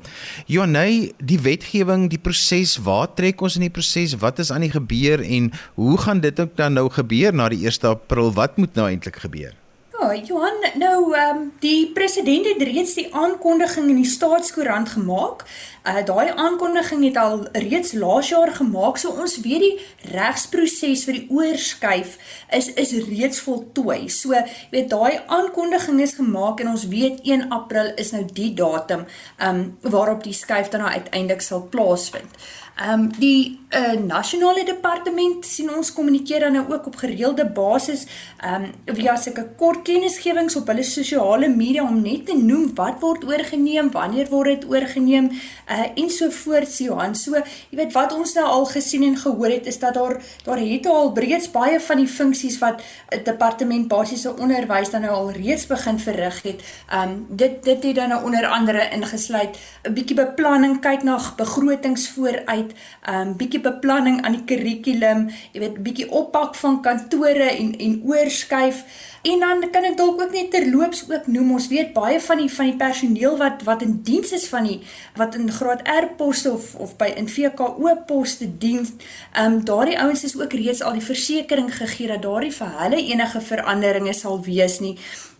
Johan 0.46 0.74
Hey, 0.74 1.12
die 1.18 1.38
wetgewing, 1.38 2.08
die 2.08 2.18
proses, 2.18 2.78
waar 2.80 3.12
trek 3.14 3.42
ons 3.42 3.56
in 3.56 3.68
die 3.68 3.76
proses? 3.76 4.16
Wat 4.16 4.38
is 4.38 4.50
aan 4.50 4.64
die 4.64 4.72
gebeur 4.72 5.20
en 5.20 5.52
hoe 5.74 5.98
gaan 5.98 6.20
dit 6.20 6.40
ook 6.40 6.56
dan 6.56 6.72
nou 6.72 6.88
gebeur 6.88 7.34
na 7.34 7.48
die 7.48 7.68
1 7.68 7.84
April? 7.84 8.32
Wat 8.32 8.56
moet 8.56 8.74
nou 8.74 8.88
eintlik 8.88 9.16
gebeur? 9.16 9.52
Ja, 10.00 10.14
Johan, 10.14 10.58
nou 10.74 11.14
ehm 11.14 11.36
um, 11.36 11.52
die 11.60 11.92
president 11.92 12.44
het 12.46 12.62
reeds 12.62 12.94
die 12.94 13.06
aankondiging 13.14 13.88
in 13.88 13.96
die 14.02 14.08
staatskoerant 14.08 14.88
gemaak. 14.92 15.44
Uh 15.88 16.02
daai 16.04 16.34
aankondiging 16.34 17.04
het 17.04 17.16
al 17.16 17.46
reeds 17.52 17.92
laas 17.92 18.28
jaar 18.28 18.52
gemaak, 18.52 18.98
so 19.00 19.14
ons 19.22 19.38
weet 19.40 19.64
die 19.64 20.10
regsproses 20.12 21.06
vir 21.08 21.16
die 21.16 21.30
oorskuif 21.32 22.18
is 22.58 22.68
is 22.74 22.92
reeds 23.06 23.40
voltooi. 23.40 24.08
So, 24.12 24.34
jy 24.34 24.44
weet 24.74 24.92
daai 24.92 25.22
aankondiging 25.38 26.02
is 26.04 26.16
gemaak 26.20 26.60
en 26.60 26.74
ons 26.74 26.88
weet 26.92 27.24
1 27.24 27.48
April 27.48 27.94
is 27.96 28.12
nou 28.12 28.24
die 28.28 28.52
datum 28.54 29.06
ehm 29.06 29.48
um, 29.48 29.92
waarop 29.96 30.22
die 30.28 30.36
skuif 30.36 30.68
dan 30.68 30.84
nou 30.84 30.92
uiteindelik 30.92 31.40
sal 31.40 31.68
plaasvind. 31.72 32.36
Ehm 32.76 33.00
um, 33.00 33.12
die 33.18 33.58
uh, 33.70 33.92
nasionale 34.04 34.64
departement 34.64 35.44
sien 35.46 35.70
ons 35.72 35.92
kommunikeer 35.92 36.40
dan 36.44 36.52
nou 36.52 36.64
ook 36.72 36.86
op 36.86 36.96
gereelde 36.96 37.46
basis 37.46 38.02
ehm 38.36 38.66
um, 38.68 38.96
via 38.98 39.14
sulke 39.16 39.46
kort 39.56 39.80
kennisgewings 39.82 40.56
op 40.56 40.68
hulle 40.68 40.82
sosiale 40.84 41.48
media 41.48 41.82
om 41.82 42.02
net 42.02 42.26
te 42.26 42.36
noem 42.36 42.74
wat 42.74 43.00
word 43.00 43.24
oorgeneem, 43.24 43.88
wanneer 43.90 44.28
word 44.28 44.52
dit 44.52 44.66
oorgeneem 44.68 45.30
uh, 45.32 45.86
en 45.94 46.10
so 46.10 46.30
voort 46.30 46.76
Johan. 46.78 47.14
So 47.14 47.40
jy 47.40 47.78
weet 47.80 47.96
wat 47.96 48.12
ons 48.12 48.34
nou 48.36 48.44
al 48.44 48.68
gesien 48.74 49.02
en 49.08 49.16
gehoor 49.16 49.56
het 49.56 49.66
is 49.66 49.80
dat 49.80 49.94
daar 49.94 50.20
daar 50.44 50.60
het 50.60 50.86
al 50.86 51.12
breeds 51.12 51.48
baie 51.50 51.80
van 51.80 52.04
die 52.04 52.08
funksies 52.18 52.58
wat 52.60 52.82
'n 53.08 53.24
departement 53.24 53.88
basiese 53.88 54.36
onderwys 54.36 54.90
dan 54.90 55.00
nou 55.00 55.14
al 55.14 55.30
reeds 55.30 55.66
begin 55.66 55.98
verrig 55.98 56.42
het. 56.42 56.60
Ehm 56.90 57.08
um, 57.08 57.26
dit 57.28 57.64
dit 57.64 57.82
het 57.82 57.94
dan 57.94 58.08
nou 58.08 58.24
onder 58.24 58.46
andere 58.46 58.88
ingesluit 58.92 59.58
'n 59.88 59.92
bietjie 59.92 60.16
beplanning, 60.16 60.80
kyk 60.80 61.02
na 61.02 61.18
begrotings 61.36 62.08
vooruit, 62.08 62.65
ehm 62.74 63.28
um, 63.28 63.34
bietjie 63.36 63.60
beplanning 63.60 64.22
aan 64.24 64.38
die 64.38 64.44
kurrikulum, 64.48 65.26
jy 65.52 65.60
weet 65.60 65.82
bietjie 65.82 66.08
oppak 66.10 66.54
van 66.54 66.80
kantore 66.82 67.50
en 67.50 67.74
en 67.78 68.00
oorskuif. 68.04 68.84
En 69.26 69.40
dan 69.42 69.64
kan 69.74 69.84
ek 69.84 69.96
dalk 69.98 70.20
ook 70.22 70.32
net 70.32 70.50
terloops 70.54 71.04
ook 71.10 71.26
noem, 71.26 71.52
ons 71.58 71.68
weet 71.68 71.92
baie 71.92 72.20
van 72.20 72.38
die 72.38 72.50
van 72.52 72.70
die 72.70 72.76
personeel 72.78 73.36
wat 73.36 73.62
wat 73.66 73.82
in 73.82 74.00
diens 74.06 74.32
is 74.32 74.48
van 74.48 74.68
die 74.70 74.80
wat 75.16 75.34
in 75.34 75.50
graad 75.50 75.82
R 75.88 76.08
poste 76.16 76.52
of 76.52 76.74
of 76.74 76.96
by 76.96 77.10
in 77.16 77.28
VKO 77.28 77.94
poste 78.06 78.48
dien, 78.58 78.86
ehm 79.32 79.52
um, 79.52 79.64
daardie 79.64 79.98
ouens 79.98 80.24
is 80.24 80.38
ook 80.38 80.52
reeds 80.52 80.82
al 80.82 80.98
die 80.98 81.08
versekering 81.12 81.72
gegee 81.74 82.12
dat 82.12 82.22
daardie 82.22 82.52
vir 82.52 82.76
hulle 82.82 83.02
enige 83.02 83.40
veranderinge 83.40 84.14
sal 84.14 84.42
wees 84.44 84.80
nie 84.80 84.96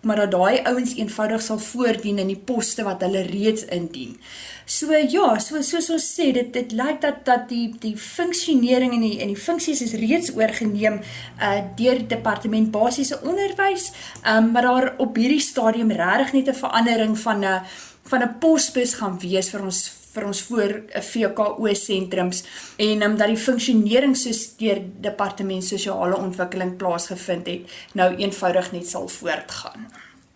maar 0.07 0.17
dat 0.17 0.31
daai 0.31 0.61
ouens 0.63 0.95
eenvoudig 0.95 1.43
sal 1.43 1.59
voordien 1.59 2.19
in 2.23 2.31
die 2.31 2.43
poste 2.51 2.85
wat 2.87 3.03
hulle 3.03 3.25
reeds 3.27 3.65
indien. 3.75 4.15
So 4.69 4.91
ja, 4.91 5.37
so 5.39 5.61
soos 5.63 5.87
ons 5.95 6.05
sê, 6.11 6.33
dit 6.35 6.49
dit 6.51 6.73
lyk 6.75 6.97
dat 7.05 7.21
dat 7.29 7.45
die 7.47 7.69
die 7.79 7.95
funksionering 7.95 8.97
en 8.97 9.05
die 9.05 9.21
en 9.23 9.31
die 9.31 9.39
funksies 9.39 9.79
is 9.85 9.93
reeds 9.95 10.33
oorgeneem 10.35 10.97
uh 11.39 11.61
deur 11.79 12.01
departement 12.11 12.73
basiese 12.75 13.21
onderwys, 13.23 13.93
um, 14.27 14.51
maar 14.51 14.67
daar 14.67 14.89
op 15.05 15.21
hierdie 15.23 15.45
stadium 15.45 15.93
regtig 15.95 16.33
net 16.33 16.49
'n 16.51 16.59
verandering 16.63 17.15
van 17.19 17.45
'n 17.45 17.63
van 18.11 18.23
'n 18.23 18.39
posbus 18.41 18.95
gaan 18.95 19.19
wees 19.23 19.51
vir 19.51 19.63
ons 19.63 19.79
vir 20.15 20.27
ons 20.27 20.43
voor 20.49 20.73
'n 20.75 20.85
eh, 20.89 21.03
VKO 21.03 21.75
sentrums 21.75 22.43
en 22.77 23.03
um, 23.03 23.17
dat 23.17 23.29
die 23.29 23.45
funksionering 23.49 24.17
soos 24.17 24.57
deur 24.57 24.83
departement 25.01 25.65
sosiale 25.65 26.17
ontwikkeling 26.17 26.77
plaasgevind 26.77 27.47
het 27.47 27.63
nou 27.93 28.17
eenvoudig 28.17 28.73
net 28.73 28.89
sal 28.89 29.09
voortgaan. 29.09 29.87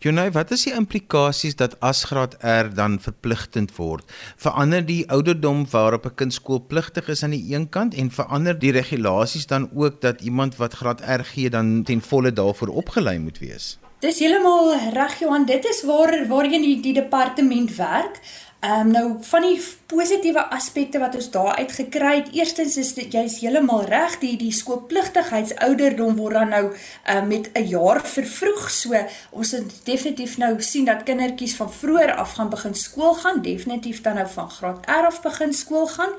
Jonay, 0.01 0.31
wat 0.33 0.49
is 0.55 0.63
die 0.65 0.73
implikasies 0.73 1.59
dat 1.61 1.75
as 1.85 2.07
graad 2.09 2.39
R 2.41 2.71
dan 2.73 2.95
verpligtend 3.05 3.75
word? 3.77 4.07
Verander 4.41 4.81
die 4.81 5.03
ouderdom 5.13 5.67
waarop 5.69 6.07
'n 6.09 6.15
kind 6.15 6.33
skoolpligtig 6.33 7.09
is 7.13 7.23
aan 7.23 7.37
die 7.37 7.53
een 7.55 7.69
kant 7.69 7.95
en 7.95 8.09
verander 8.11 8.59
die 8.59 8.73
regulasies 8.73 9.47
dan 9.47 9.69
ook 9.75 10.01
dat 10.01 10.21
iemand 10.21 10.57
wat 10.57 10.73
graad 10.73 11.01
R 11.05 11.25
gee 11.25 11.51
dan 11.51 11.83
ten 11.85 12.01
volle 12.01 12.33
daarvoor 12.33 12.69
opgelei 12.69 13.19
moet 13.19 13.39
wees? 13.39 13.79
Dis 14.01 14.19
heeltemal 14.19 14.73
reg 14.93 15.19
Johan, 15.19 15.45
dit 15.45 15.65
is 15.65 15.83
waar 15.85 16.27
waarheen 16.29 16.63
die, 16.63 16.81
die 16.81 16.95
departement 16.95 17.77
werk. 17.77 18.21
Ehm 18.61 18.81
um, 18.81 18.91
nou 18.93 19.15
van 19.25 19.41
die 19.43 19.57
positiewe 19.89 20.43
aspekte 20.53 20.99
wat 21.01 21.15
ons 21.17 21.31
daar 21.33 21.55
uit 21.57 21.71
gekry 21.73 22.11
het, 22.19 22.27
eerstens 22.37 22.75
is 22.77 22.91
dit 22.93 23.15
jy's 23.17 23.39
heeltemal 23.41 23.87
reg, 23.89 24.19
die 24.21 24.35
die 24.37 24.53
skoolpligtigheidsouderdom 24.53 26.19
word 26.19 26.37
dan 26.37 26.53
nou 26.53 26.67
uh, 26.69 27.23
met 27.25 27.49
'n 27.57 27.65
jaar 27.73 28.05
vervroeg. 28.05 28.71
So 28.71 29.01
ons 29.31 29.51
het 29.51 29.81
definitief 29.85 30.37
nou 30.37 30.61
sien 30.63 30.85
dat 30.85 31.03
kindertjies 31.09 31.57
van 31.57 31.73
vroeër 31.73 32.13
af 32.15 32.33
gaan 32.33 32.51
begin 32.51 32.75
skool 32.75 33.15
gaan, 33.15 33.43
definitief 33.43 34.01
dan 34.01 34.15
nou 34.15 34.29
van 34.29 34.51
graad 34.51 34.87
R 34.87 35.07
af 35.07 35.23
begin 35.23 35.53
skool 35.53 35.87
gaan. 35.87 36.13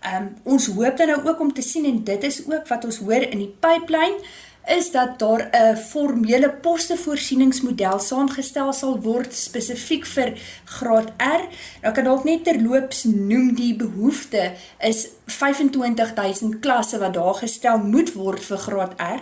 Ehm 0.00 0.22
um, 0.22 0.36
ons 0.42 0.66
hoop 0.66 0.96
dan 0.96 1.06
nou 1.06 1.28
ook 1.28 1.40
om 1.40 1.52
te 1.52 1.62
sien 1.62 1.84
en 1.84 2.04
dit 2.04 2.22
is 2.22 2.44
ook 2.46 2.68
wat 2.68 2.84
ons 2.84 2.98
hoor 2.98 3.24
in 3.24 3.38
die 3.38 3.54
pipeline 3.60 4.20
is 4.66 4.90
dat 4.90 5.18
daar 5.18 5.48
'n 5.52 5.76
formele 5.76 6.50
postevoorsieningsmodel 6.50 7.98
saamgestel 7.98 8.72
sal 8.72 9.00
word 9.00 9.34
spesifiek 9.34 10.06
vir 10.06 10.32
graad 10.64 11.08
R. 11.16 11.42
Nou 11.82 11.94
kan 11.94 12.04
dalk 12.04 12.24
net 12.24 12.44
terloops 12.44 13.04
noem 13.04 13.54
die 13.54 13.76
behoefte 13.76 14.52
is 14.78 15.08
25000 15.26 16.58
klasse 16.58 16.98
wat 16.98 17.14
daar 17.14 17.34
gestel 17.34 17.78
moet 17.78 18.12
word 18.12 18.44
vir 18.44 18.58
graad 18.58 18.94
R. 19.00 19.20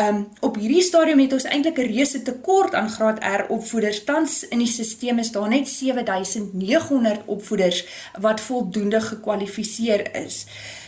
Um 0.00 0.28
op 0.40 0.56
hierdie 0.56 0.82
stadium 0.82 1.18
het 1.18 1.32
ons 1.32 1.44
eintlik 1.44 1.78
'n 1.78 1.92
reuse 1.92 2.22
tekort 2.22 2.74
aan 2.74 2.90
graad 2.90 3.18
R 3.24 3.44
opvoeders. 3.48 4.04
Tans 4.04 4.48
in 4.48 4.58
die 4.58 4.66
stelsel 4.66 5.18
is 5.18 5.32
daar 5.32 5.48
net 5.48 5.68
7900 5.68 7.20
opvoeders 7.24 7.84
wat 8.20 8.40
voldoende 8.40 9.00
gekwalifiseer 9.00 10.14
is. 10.24 10.46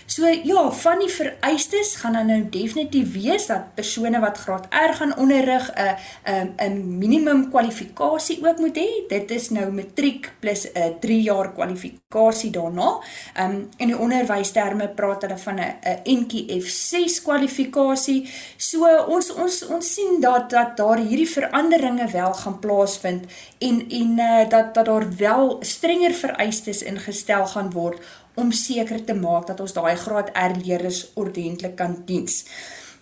So 0.08 0.24
ja, 0.26 0.62
van 0.72 1.02
die 1.02 1.10
vereistes 1.12 1.90
gaan 2.00 2.14
dan 2.16 2.26
nou 2.26 2.46
definitief 2.50 3.10
wees 3.12 3.46
dat 3.46 3.74
persone 3.76 4.20
wat 4.22 4.38
graad 4.40 4.64
R 4.72 4.94
gaan 4.96 5.12
onderrig 5.20 5.68
'n 5.74 5.96
'n 6.24 6.54
'n 6.56 6.98
minimum 6.98 7.50
kwalifikasie 7.50 8.38
ook 8.46 8.58
moet 8.58 8.76
hê. 8.76 8.88
Dit 9.08 9.30
is 9.30 9.50
nou 9.50 9.70
matriek 9.72 10.32
plus 10.38 10.66
'n 10.72 10.96
3 11.00 11.22
jaar 11.22 11.52
kwalifikasie 11.52 12.50
daarna. 12.50 13.00
Ehm 13.34 13.50
um, 13.50 13.68
in 13.76 13.86
die 13.86 13.98
onderwysterme 13.98 14.88
praat 14.88 15.22
hulle 15.22 15.38
van 15.38 15.54
'n 15.54 15.76
'n 15.82 16.00
NQF 16.18 16.68
6 16.68 17.22
kwalifikasie. 17.22 18.30
So 18.56 19.04
ons 19.06 19.34
ons 19.34 19.66
ons 19.66 19.94
sien 19.94 20.20
dat 20.20 20.50
dat 20.50 20.76
daar 20.76 20.98
hierdie 20.98 21.30
veranderinge 21.30 22.10
wel 22.10 22.34
gaan 22.34 22.58
plaasvind 22.58 23.24
en 23.58 23.88
en 23.90 24.18
uh, 24.18 24.48
dat 24.48 24.74
dat 24.74 24.84
daar 24.84 25.16
wel 25.16 25.56
strenger 25.60 26.14
vereistes 26.14 26.82
ingestel 26.82 27.46
gaan 27.46 27.70
word 27.70 28.00
om 28.38 28.52
seker 28.54 29.04
te 29.04 29.14
maak 29.18 29.46
dat 29.50 29.60
ons 29.60 29.74
daai 29.76 29.96
graad 29.96 30.30
R 30.34 30.58
leerders 30.62 31.06
ordentlik 31.18 31.76
kan 31.76 32.02
diens. 32.06 32.44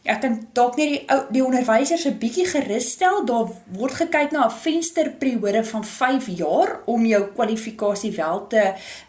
Ek 0.07 0.21
kan 0.23 0.37
dalk 0.55 0.77
net 0.79 0.93
die 0.93 1.17
die 1.35 1.43
onderwysers 1.43 2.07
'n 2.07 2.19
bietjie 2.19 2.47
gerus 2.47 2.91
stel. 2.95 3.25
Daar 3.27 3.51
word 3.75 3.95
gekyk 3.95 4.31
na 4.31 4.47
'n 4.47 4.51
vensterperiode 4.51 5.65
van 5.65 5.85
5 5.85 6.27
jaar 6.27 6.81
om 6.87 7.07
jou 7.07 7.23
kwalifikasie 7.35 8.13
wel 8.13 8.47
te 8.47 8.63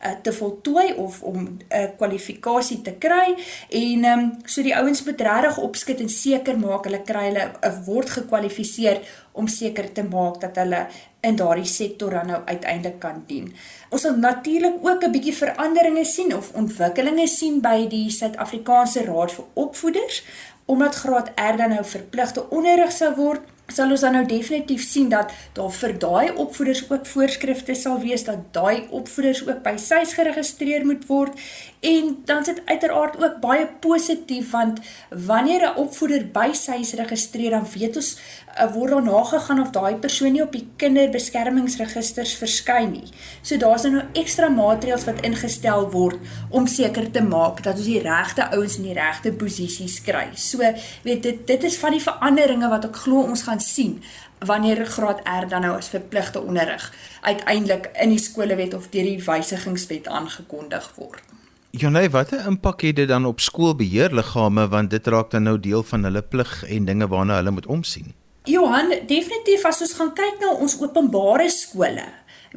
uh, 0.04 0.12
te 0.24 0.34
voltooi 0.34 0.94
of 0.94 1.22
om 1.22 1.38
'n 1.38 1.62
uh, 1.70 1.86
kwalifikasie 1.98 2.82
te 2.82 2.94
kry 2.94 3.36
en 3.70 4.04
ehm 4.04 4.20
um, 4.20 4.38
so 4.46 4.62
die 4.62 4.76
ouens 4.76 5.04
moet 5.04 5.22
regtig 5.22 5.58
opskit 5.58 6.00
en 6.00 6.10
seker 6.10 6.60
maak 6.60 6.84
hulle 6.84 7.02
kry 7.02 7.26
hulle 7.26 7.52
uh, 7.62 7.86
word 7.86 8.10
gekwalifiseer 8.10 9.02
om 9.38 9.48
seker 9.48 9.92
te 9.94 10.04
maak 10.04 10.42
dat 10.42 10.58
hulle 10.62 10.88
in 11.28 11.38
daardie 11.40 11.70
sektor 11.70 12.12
dan 12.18 12.32
nou 12.32 12.42
uiteindelik 12.46 13.00
kan 13.00 13.24
dien. 13.28 13.52
Ons 13.90 14.06
sal 14.06 14.18
natuurlik 14.18 14.82
ook 14.82 15.04
'n 15.04 15.12
bietjie 15.12 15.36
veranderinge 15.36 16.06
sien 16.06 16.36
of 16.36 16.52
ontwikkelinge 16.54 17.28
sien 17.28 17.62
by 17.62 17.88
die 17.88 18.10
Suid-Afrikaanse 18.10 19.06
Raad 19.06 19.32
vir 19.32 19.46
Opvoeders 19.54 20.24
omdat 20.66 20.96
graad 20.96 21.30
R 21.36 21.58
dan 21.58 21.70
nou 21.70 21.86
verpligte 21.86 22.50
onderrig 22.50 22.92
sou 22.92 23.16
word 23.16 23.42
sal 23.68 23.92
ons 23.92 24.04
dan 24.06 24.16
nou 24.16 24.24
definitief 24.28 24.84
sien 24.88 25.10
dat 25.12 25.32
daar 25.56 25.72
vir 25.76 25.94
daai 26.00 26.32
opvoeders 26.40 26.86
ook 26.90 27.08
voorskrifte 27.08 27.76
sal 27.76 28.00
wees 28.00 28.24
dat 28.28 28.46
daai 28.56 28.88
opvoeders 28.96 29.44
ook 29.48 29.60
by 29.64 29.76
SAIS 29.82 30.14
geregistreer 30.16 30.86
moet 30.88 31.04
word 31.08 31.36
en 31.80 32.22
dan 32.26 32.40
is 32.40 32.46
dit 32.46 32.62
uiteraard 32.66 33.24
ook 33.24 33.40
baie 33.40 33.68
positief 33.80 34.52
want 34.52 34.80
wanneer 35.10 35.62
'n 35.62 35.78
opvoeder 35.78 36.28
by 36.32 36.50
SAIS 36.52 36.94
registreer 36.94 37.50
dan 37.50 37.68
weet 37.74 37.96
ons 37.96 38.18
uh, 38.60 38.74
word 38.74 38.92
daar 38.92 39.04
nagegaan 39.04 39.62
of 39.62 39.70
daai 39.70 39.96
persoon 39.96 40.32
nie 40.32 40.42
op 40.42 40.52
die 40.52 40.68
kinderbeskermingsregisters 40.76 42.34
verskyn 42.34 42.92
nie. 42.92 43.08
So 43.42 43.58
daar's 43.58 43.84
nou 43.84 44.04
ekstra 44.14 44.50
maatreëls 44.50 45.06
wat 45.06 45.22
ingestel 45.22 45.92
word 45.92 46.18
om 46.50 46.68
seker 46.68 47.12
te 47.12 47.22
maak 47.22 47.64
dat 47.64 47.76
ons 47.78 47.86
die 47.86 48.02
regte 48.02 48.50
ouens 48.50 48.78
in 48.78 48.84
die 48.84 48.98
regte 48.98 49.32
posisies 49.32 50.02
kry. 50.02 50.28
So 50.36 50.58
weet 51.04 51.24
dit 51.24 51.48
dit 51.48 51.64
is 51.64 51.78
van 51.78 51.92
die 51.92 52.02
veranderinge 52.02 52.70
wat 52.70 52.86
ek 52.86 52.96
glo 52.96 53.22
ons 53.22 53.42
gaan 53.42 53.60
sien 53.60 54.02
wanneer 54.40 54.86
graad 54.86 55.22
R 55.26 55.48
dan 55.50 55.62
nou 55.62 55.78
as 55.78 55.90
verpligte 55.90 56.42
onderrig 56.42 56.94
uiteindelik 57.22 57.90
in 58.02 58.10
die 58.10 58.22
skolewet 58.22 58.74
of 58.74 58.90
deur 58.90 59.04
die 59.04 59.24
wysigingswet 59.24 60.08
aangekondig 60.08 60.94
word. 60.96 61.37
Jonay, 61.76 62.08
watter 62.10 62.46
impak 62.48 62.82
het 62.82 62.96
dit 62.96 63.08
dan 63.08 63.26
op 63.28 63.42
skoolbeheerliggame 63.44 64.68
want 64.72 64.90
dit 64.90 65.08
raak 65.08 65.32
dan 65.32 65.44
nou 65.44 65.58
deel 65.60 65.84
van 65.84 66.04
hulle 66.08 66.22
plig 66.24 66.64
en 66.64 66.86
dinge 66.86 67.08
waarna 67.08 67.36
hulle 67.42 67.52
moet 67.52 67.66
omsien? 67.68 68.14
Johan, 68.48 68.94
definitief 69.08 69.66
as 69.68 69.82
ons 69.84 69.92
gaan 70.00 70.14
kyk 70.16 70.40
na 70.40 70.54
ons 70.56 70.78
openbare 70.80 71.50
skole, 71.52 72.06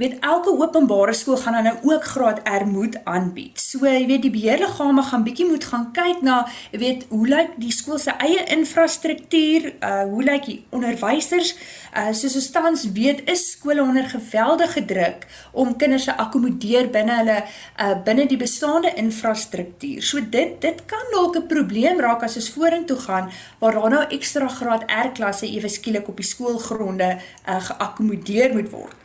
weet 0.00 0.16
elke 0.25 0.52
openbare 0.57 1.12
skool 1.12 1.37
gaan 1.37 1.59
dan 1.59 1.66
nou 1.69 1.76
ook 1.92 2.04
graad 2.04 2.40
R 2.49 2.64
moet 2.66 2.97
aanbied. 3.04 3.61
So 3.61 3.85
jy 3.85 4.07
weet 4.09 4.23
die 4.25 4.33
beheerliggame 4.33 5.02
gaan 5.04 5.25
bietjie 5.26 5.47
moet 5.49 5.66
gaan 5.69 5.90
kyk 5.97 6.23
na 6.25 6.38
jy 6.73 6.80
weet 6.80 7.04
hoe 7.12 7.26
lyk 7.28 7.52
die 7.61 7.73
skool 7.75 8.00
se 8.00 8.14
eie 8.25 8.47
infrastruktuur, 8.57 9.69
uh 9.85 10.07
hoe 10.09 10.25
lyk 10.25 10.49
die 10.49 10.59
onderwysers? 10.73 11.52
Uh 11.92 12.14
soos 12.16 12.38
ons 12.40 12.50
tans 12.54 12.87
weet 12.97 13.23
is 13.28 13.45
skole 13.52 13.83
onder 13.85 14.09
geweldige 14.09 14.85
druk 14.88 15.26
om 15.52 15.76
kinders 15.76 16.09
te 16.09 16.16
akkommodeer 16.16 16.88
binne 16.95 17.21
hulle 17.21 17.38
uh 17.45 17.95
binne 18.07 18.25
die 18.30 18.40
bestaande 18.40 18.95
infrastruktuur. 19.04 20.02
So 20.02 20.25
dit 20.37 20.57
dit 20.64 20.85
kan 20.87 21.12
dalk 21.12 21.37
'n 21.37 21.47
probleem 21.47 22.00
raak 22.00 22.23
as 22.25 22.37
ons 22.40 22.52
vorentoe 22.57 22.97
gaan 22.97 23.28
waar 23.61 23.76
daar 23.76 23.90
nou 23.90 24.04
ekstra 24.09 24.49
graad 24.49 24.88
R 24.88 25.12
klasse 25.12 25.47
ewe 25.47 25.69
skielik 25.69 26.09
op 26.09 26.16
die 26.16 26.30
skoolgronde 26.33 27.19
uh 27.49 27.61
geakkommodeer 27.69 28.54
moet 28.57 28.71
word. 28.71 28.97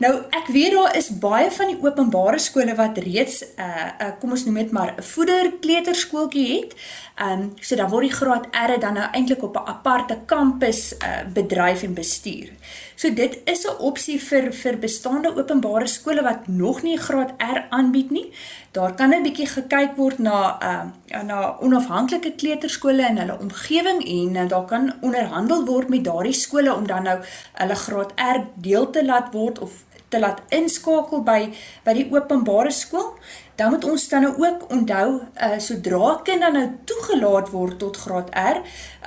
Nou 0.00 0.14
ek 0.32 0.46
weet 0.48 0.72
daar 0.72 0.94
is 0.96 1.10
baie 1.20 1.50
van 1.52 1.68
die 1.68 1.80
openbare 1.84 2.38
skole 2.40 2.72
wat 2.78 2.98
reeds 3.04 3.42
'n 3.44 3.60
uh, 3.60 3.88
uh, 4.00 4.12
kom 4.20 4.30
ons 4.32 4.44
noem 4.44 4.54
dit 4.54 4.70
maar 4.72 4.94
'n 4.96 5.02
voeder 5.02 5.52
kleuterskooltjie 5.60 6.46
het. 6.56 6.72
Ehm 7.16 7.40
um, 7.40 7.52
so 7.60 7.76
dan 7.76 7.90
word 7.90 8.08
die 8.08 8.16
graad 8.20 8.46
R 8.48 8.80
dan 8.80 8.94
nou 8.94 9.08
eintlik 9.12 9.42
op 9.42 9.56
'n 9.56 9.68
aparte 9.68 10.18
kampus 10.26 10.94
uh, 10.94 11.20
bedryf 11.34 11.82
en 11.82 11.94
bestuur. 11.94 12.48
So 12.94 13.12
dit 13.14 13.38
is 13.44 13.66
'n 13.66 13.76
opsie 13.78 14.20
vir 14.20 14.52
vir 14.52 14.78
bestaande 14.78 15.36
openbare 15.36 15.86
skole 15.86 16.22
wat 16.22 16.46
nog 16.46 16.82
nie 16.82 16.98
graad 16.98 17.30
R 17.38 17.66
aanbied 17.68 18.10
nie. 18.10 18.32
Daar 18.72 18.94
kan 18.94 19.10
'n 19.14 19.22
bietjie 19.22 19.46
gekyk 19.46 19.96
word 19.96 20.18
na 20.18 20.58
uh, 20.62 21.22
na 21.22 21.56
onafhanklike 21.60 22.32
kleuterskole 22.32 23.08
in 23.08 23.18
hulle 23.18 23.38
omgewing 23.40 24.00
en 24.04 24.36
uh, 24.36 24.48
daar 24.48 24.64
kan 24.64 24.92
onderhandel 25.00 25.64
word 25.64 25.88
met 25.88 26.04
daardie 26.04 26.32
skole 26.32 26.74
om 26.74 26.86
dan 26.86 27.02
nou 27.02 27.18
hulle 27.52 27.74
graad 27.74 28.12
R 28.16 28.40
deel 28.54 28.90
te 28.90 29.04
laat 29.04 29.32
word 29.32 29.58
of 29.58 29.70
te 30.10 30.18
laat 30.18 30.42
inskakel 30.54 31.22
by 31.26 31.40
by 31.84 31.94
die 31.96 32.08
openbare 32.12 32.72
skool. 32.74 33.14
Dan 33.56 33.74
moet 33.74 33.84
ons 33.84 34.08
dan 34.08 34.24
nou 34.24 34.32
ook 34.40 34.70
onthou 34.72 35.08
uh 35.20 35.58
sodra 35.58 36.14
kind 36.24 36.40
dan 36.40 36.56
nou 36.56 36.68
toegelaat 36.84 37.50
word 37.52 37.78
tot 37.78 37.96
graad 37.96 38.30
R, 38.34 38.62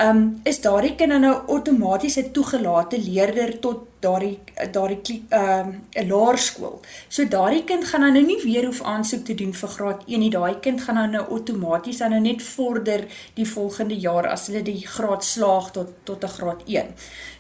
um 0.08 0.28
is 0.44 0.62
daardie 0.62 0.96
kind 0.96 1.16
dan 1.16 1.26
nou 1.28 1.36
outomaties 1.48 2.18
'n 2.18 2.32
toegelate 2.32 2.98
leerder 3.02 3.60
tot 3.60 3.93
daardie 4.04 4.40
daardie 4.76 5.18
ehm 5.30 5.70
uh, 5.70 6.02
'n 6.02 6.08
laerskool. 6.12 6.80
So 7.08 7.26
daardie 7.28 7.64
kind 7.64 7.86
gaan 7.86 8.02
dan 8.02 8.14
nou 8.14 8.26
nie 8.26 8.42
weer 8.44 8.66
hoef 8.66 8.82
aansoek 8.82 9.26
te 9.26 9.36
doen 9.36 9.54
vir 9.54 9.70
graad 9.70 10.04
1 10.08 10.20
nie. 10.20 10.30
Daai 10.30 10.60
kind 10.60 10.82
gaan 10.82 10.96
dan 10.96 11.12
nou 11.12 11.26
outomaties 11.30 11.98
dan 11.98 12.10
nou 12.10 12.22
net 12.22 12.44
vorder 12.44 13.06
die 13.34 13.48
volgende 13.48 13.96
jaar 13.96 14.28
as 14.28 14.48
hulle 14.48 14.62
die 14.62 14.88
graad 14.88 15.24
slaag 15.24 15.72
tot 15.72 15.90
tot 16.04 16.24
'n 16.24 16.36
graad 16.38 16.62
1. 16.66 16.88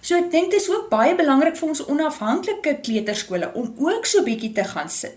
So 0.01 0.15
ek 0.15 0.32
dink 0.32 0.51
dit 0.51 0.62
is 0.62 0.70
ook 0.70 0.89
baie 0.89 1.15
belangrik 1.15 1.58
vir 1.58 1.70
ons 1.70 1.86
onafhanklike 1.86 2.79
kleuterskole 2.82 3.53
om 3.53 3.74
ook 3.77 4.05
so 4.05 4.24
bietjie 4.24 4.51
te 4.51 4.63
gaan 4.63 4.89
sit 4.89 5.15